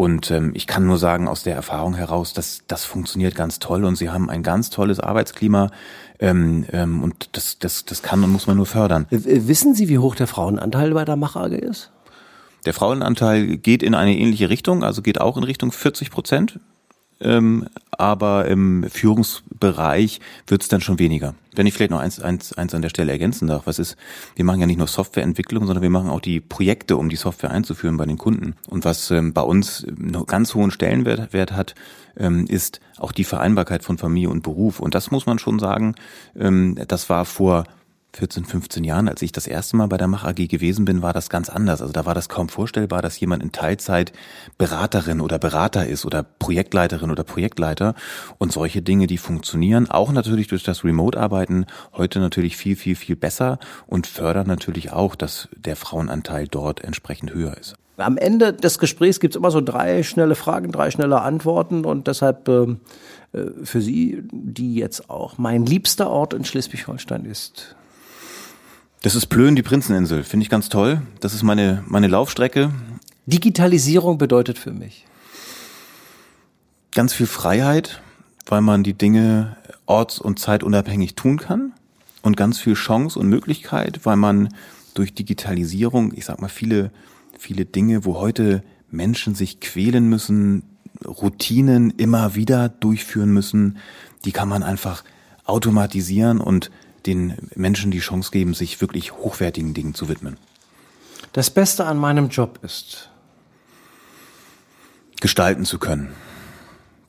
Und 0.00 0.30
ähm, 0.30 0.52
ich 0.54 0.66
kann 0.66 0.86
nur 0.86 0.96
sagen 0.96 1.28
aus 1.28 1.42
der 1.42 1.54
Erfahrung 1.54 1.94
heraus, 1.94 2.32
dass 2.32 2.62
das 2.66 2.86
funktioniert 2.86 3.34
ganz 3.34 3.58
toll 3.58 3.84
und 3.84 3.96
sie 3.96 4.08
haben 4.08 4.30
ein 4.30 4.42
ganz 4.42 4.70
tolles 4.70 4.98
Arbeitsklima 4.98 5.70
ähm, 6.20 6.64
ähm, 6.72 7.02
und 7.02 7.36
das, 7.36 7.58
das, 7.58 7.84
das 7.84 8.00
kann 8.00 8.24
und 8.24 8.30
muss 8.30 8.46
man 8.46 8.56
nur 8.56 8.64
fördern. 8.64 9.06
Wissen 9.10 9.74
Sie, 9.74 9.90
wie 9.90 9.98
hoch 9.98 10.14
der 10.14 10.26
Frauenanteil 10.26 10.94
bei 10.94 11.04
der 11.04 11.16
Mach 11.16 11.36
AG 11.36 11.52
ist? 11.52 11.90
Der 12.64 12.72
Frauenanteil 12.72 13.58
geht 13.58 13.82
in 13.82 13.94
eine 13.94 14.16
ähnliche 14.16 14.48
Richtung, 14.48 14.84
also 14.84 15.02
geht 15.02 15.20
auch 15.20 15.36
in 15.36 15.44
Richtung 15.44 15.70
40 15.70 16.10
Prozent 16.10 16.60
ähm, 17.20 17.66
aber 17.90 18.46
im 18.46 18.84
Führungsbereich 18.88 20.20
wird 20.46 20.62
es 20.62 20.68
dann 20.68 20.80
schon 20.80 20.98
weniger. 20.98 21.34
Wenn 21.54 21.66
ich 21.66 21.74
vielleicht 21.74 21.90
noch 21.90 21.98
eins, 21.98 22.20
eins, 22.20 22.52
eins 22.52 22.74
an 22.74 22.82
der 22.82 22.88
Stelle 22.88 23.12
ergänzen 23.12 23.48
darf, 23.48 23.66
was 23.66 23.78
ist, 23.78 23.96
wir 24.36 24.44
machen 24.44 24.60
ja 24.60 24.66
nicht 24.66 24.78
nur 24.78 24.86
Softwareentwicklung, 24.86 25.66
sondern 25.66 25.82
wir 25.82 25.90
machen 25.90 26.08
auch 26.08 26.20
die 26.20 26.40
Projekte, 26.40 26.96
um 26.96 27.08
die 27.08 27.16
Software 27.16 27.50
einzuführen 27.50 27.96
bei 27.96 28.06
den 28.06 28.18
Kunden. 28.18 28.54
Und 28.68 28.84
was 28.84 29.10
ähm, 29.10 29.32
bei 29.32 29.42
uns 29.42 29.84
einen 29.84 30.24
ganz 30.26 30.54
hohen 30.54 30.70
Stellenwert 30.70 31.32
Wert 31.32 31.52
hat, 31.52 31.74
ähm, 32.16 32.46
ist 32.46 32.80
auch 32.98 33.12
die 33.12 33.24
Vereinbarkeit 33.24 33.84
von 33.84 33.98
Familie 33.98 34.30
und 34.30 34.42
Beruf. 34.42 34.80
Und 34.80 34.94
das 34.94 35.10
muss 35.10 35.26
man 35.26 35.38
schon 35.38 35.58
sagen, 35.58 35.94
ähm, 36.38 36.78
das 36.88 37.10
war 37.10 37.24
vor 37.24 37.64
14, 38.12 38.44
15 38.44 38.84
Jahren, 38.84 39.08
als 39.08 39.22
ich 39.22 39.30
das 39.30 39.46
erste 39.46 39.76
Mal 39.76 39.86
bei 39.86 39.96
der 39.96 40.08
Mach 40.08 40.24
AG 40.24 40.48
gewesen 40.48 40.84
bin, 40.84 41.00
war 41.00 41.12
das 41.12 41.30
ganz 41.30 41.48
anders. 41.48 41.80
Also 41.80 41.92
da 41.92 42.06
war 42.06 42.14
das 42.14 42.28
kaum 42.28 42.48
vorstellbar, 42.48 43.02
dass 43.02 43.20
jemand 43.20 43.42
in 43.42 43.52
Teilzeit 43.52 44.12
Beraterin 44.58 45.20
oder 45.20 45.38
Berater 45.38 45.86
ist 45.86 46.04
oder 46.04 46.22
Projektleiterin 46.22 47.10
oder 47.10 47.22
Projektleiter 47.22 47.94
und 48.38 48.52
solche 48.52 48.82
Dinge, 48.82 49.06
die 49.06 49.18
funktionieren, 49.18 49.88
auch 49.90 50.10
natürlich 50.10 50.48
durch 50.48 50.64
das 50.64 50.84
Remote-Arbeiten 50.84 51.66
heute 51.92 52.18
natürlich 52.18 52.56
viel, 52.56 52.74
viel, 52.74 52.96
viel 52.96 53.16
besser 53.16 53.58
und 53.86 54.06
fördern 54.06 54.46
natürlich 54.46 54.92
auch, 54.92 55.14
dass 55.14 55.48
der 55.56 55.76
Frauenanteil 55.76 56.48
dort 56.48 56.82
entsprechend 56.82 57.32
höher 57.32 57.56
ist. 57.56 57.76
Am 57.96 58.16
Ende 58.16 58.52
des 58.52 58.78
Gesprächs 58.78 59.20
gibt 59.20 59.34
es 59.34 59.38
immer 59.38 59.50
so 59.50 59.60
drei 59.60 60.02
schnelle 60.02 60.34
Fragen, 60.34 60.72
drei 60.72 60.90
schnelle 60.90 61.20
Antworten 61.20 61.84
und 61.84 62.06
deshalb 62.06 62.48
äh, 62.48 62.62
äh 63.32 63.50
für 63.62 63.80
Sie, 63.80 64.22
die 64.32 64.74
jetzt 64.74 65.10
auch 65.10 65.38
mein 65.38 65.66
liebster 65.66 66.10
Ort 66.10 66.34
in 66.34 66.44
Schleswig-Holstein 66.44 67.24
ist. 67.26 67.76
Das 69.02 69.14
ist 69.14 69.26
Plön, 69.26 69.56
die 69.56 69.62
Prinzeninsel. 69.62 70.24
Finde 70.24 70.44
ich 70.44 70.50
ganz 70.50 70.68
toll. 70.68 71.00
Das 71.20 71.32
ist 71.32 71.42
meine, 71.42 71.82
meine 71.86 72.06
Laufstrecke. 72.06 72.70
Digitalisierung 73.24 74.18
bedeutet 74.18 74.58
für 74.58 74.72
mich? 74.72 75.06
Ganz 76.92 77.14
viel 77.14 77.26
Freiheit, 77.26 78.02
weil 78.46 78.60
man 78.60 78.82
die 78.82 78.92
Dinge 78.92 79.56
orts- 79.86 80.18
und 80.18 80.38
zeitunabhängig 80.38 81.14
tun 81.14 81.38
kann. 81.38 81.72
Und 82.20 82.36
ganz 82.36 82.60
viel 82.60 82.74
Chance 82.74 83.18
und 83.18 83.28
Möglichkeit, 83.28 84.00
weil 84.04 84.16
man 84.16 84.50
durch 84.92 85.14
Digitalisierung, 85.14 86.12
ich 86.14 86.26
sag 86.26 86.42
mal, 86.42 86.48
viele, 86.48 86.90
viele 87.38 87.64
Dinge, 87.64 88.04
wo 88.04 88.18
heute 88.18 88.62
Menschen 88.90 89.34
sich 89.34 89.60
quälen 89.60 90.10
müssen, 90.10 90.62
Routinen 91.06 91.88
immer 91.96 92.34
wieder 92.34 92.68
durchführen 92.68 93.32
müssen, 93.32 93.78
die 94.26 94.32
kann 94.32 94.50
man 94.50 94.62
einfach 94.62 95.04
automatisieren 95.46 96.38
und 96.38 96.70
den 97.06 97.36
Menschen 97.54 97.90
die 97.90 98.00
Chance 98.00 98.30
geben, 98.30 98.54
sich 98.54 98.80
wirklich 98.80 99.12
hochwertigen 99.12 99.74
Dingen 99.74 99.94
zu 99.94 100.08
widmen. 100.08 100.36
Das 101.32 101.50
Beste 101.50 101.86
an 101.86 101.98
meinem 101.98 102.28
Job 102.28 102.58
ist, 102.62 103.10
gestalten 105.20 105.64
zu 105.64 105.78
können. 105.78 106.12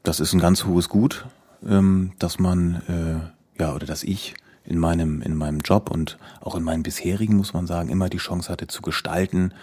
Das 0.04 0.20
ist 0.20 0.34
ein 0.34 0.40
ganz 0.40 0.66
hohes 0.66 0.90
Gut. 0.90 1.26
ähm, 1.68 2.12
dass 2.20 2.40
man, 2.40 2.82
äh, 2.88 3.62
ja, 3.62 3.74
oder 3.74 3.86
dass 3.86 4.04
ich 4.04 4.36
in 4.66 4.78
meinem, 4.78 5.22
in 5.22 5.36
meinem 5.36 5.60
Job 5.60 5.90
und 5.90 6.18
auch 6.40 6.56
in 6.56 6.64
meinem 6.64 6.84
bisherigen, 6.84 7.36
muss 7.36 7.54
man 7.54 7.68
sagen, 7.68 7.90
immer 7.90 8.10
die 8.10 8.18
Chance 8.18 8.50
hatte 8.52 8.68
zu 8.68 8.82
gestalten, 8.82 9.54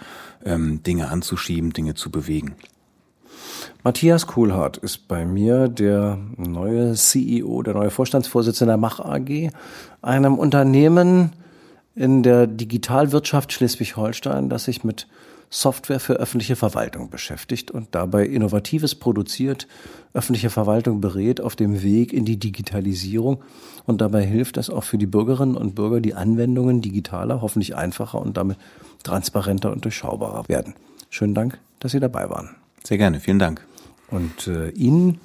ähm, 0.43 0.83
Dinge 0.83 1.09
anzuschieben, 1.09 1.73
Dinge 1.73 1.95
zu 1.95 2.11
bewegen. 2.11 2.55
Matthias 3.83 4.27
Kuhlhardt 4.27 4.77
ist 4.77 5.07
bei 5.07 5.25
mir 5.25 5.67
der 5.67 6.17
neue 6.37 6.93
CEO, 6.93 7.61
der 7.63 7.73
neue 7.73 7.91
Vorstandsvorsitzende 7.91 8.71
der 8.71 8.77
Mach 8.77 8.99
AG, 8.99 9.51
einem 10.01 10.37
Unternehmen 10.37 11.31
in 11.95 12.23
der 12.23 12.47
Digitalwirtschaft 12.47 13.51
Schleswig-Holstein, 13.53 14.49
das 14.49 14.65
sich 14.65 14.83
mit 14.83 15.07
Software 15.49 15.99
für 15.99 16.13
öffentliche 16.13 16.55
Verwaltung 16.55 17.09
beschäftigt 17.09 17.71
und 17.71 17.87
dabei 17.91 18.25
Innovatives 18.25 18.93
produziert, 18.93 19.67
öffentliche 20.13 20.51
Verwaltung 20.51 21.01
berät 21.01 21.41
auf 21.41 21.55
dem 21.55 21.81
Weg 21.81 22.13
in 22.13 22.23
die 22.23 22.37
Digitalisierung 22.37 23.43
und 23.85 24.01
dabei 24.01 24.23
hilft 24.23 24.57
es 24.57 24.69
auch 24.69 24.83
für 24.83 24.99
die 24.99 25.07
Bürgerinnen 25.07 25.57
und 25.57 25.73
Bürger, 25.73 26.01
die 26.01 26.13
Anwendungen 26.13 26.81
digitaler, 26.81 27.41
hoffentlich 27.41 27.75
einfacher 27.75 28.21
und 28.21 28.37
damit 28.37 28.57
transparenter 29.03 29.71
und 29.71 29.85
durchschaubarer 29.85 30.47
werden. 30.47 30.75
Schönen 31.09 31.33
Dank, 31.33 31.59
dass 31.79 31.93
Sie 31.93 31.99
dabei 31.99 32.29
waren. 32.29 32.55
Sehr 32.83 32.97
gerne, 32.97 33.19
vielen 33.19 33.39
Dank. 33.39 33.65
Und 34.09 34.47
äh, 34.47 34.69
Ihnen 34.69 35.19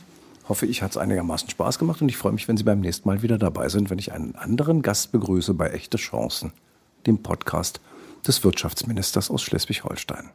hoffe 0.48 0.66
ich, 0.66 0.82
hat 0.82 0.90
es 0.90 0.96
einigermaßen 0.96 1.48
Spaß 1.48 1.78
gemacht 1.78 2.02
und 2.02 2.08
ich 2.08 2.16
freue 2.16 2.32
mich, 2.32 2.48
wenn 2.48 2.56
Sie 2.56 2.64
beim 2.64 2.80
nächsten 2.80 3.08
Mal 3.08 3.22
wieder 3.22 3.38
dabei 3.38 3.68
sind, 3.68 3.90
wenn 3.90 3.98
ich 3.98 4.12
einen 4.12 4.34
anderen 4.34 4.82
Gast 4.82 5.12
begrüße 5.12 5.54
bei 5.54 5.70
Echte 5.70 5.96
Chancen, 5.96 6.52
dem 7.06 7.22
Podcast 7.22 7.80
des 8.26 8.44
Wirtschaftsministers 8.44 9.30
aus 9.30 9.42
Schleswig-Holstein. 9.42 10.30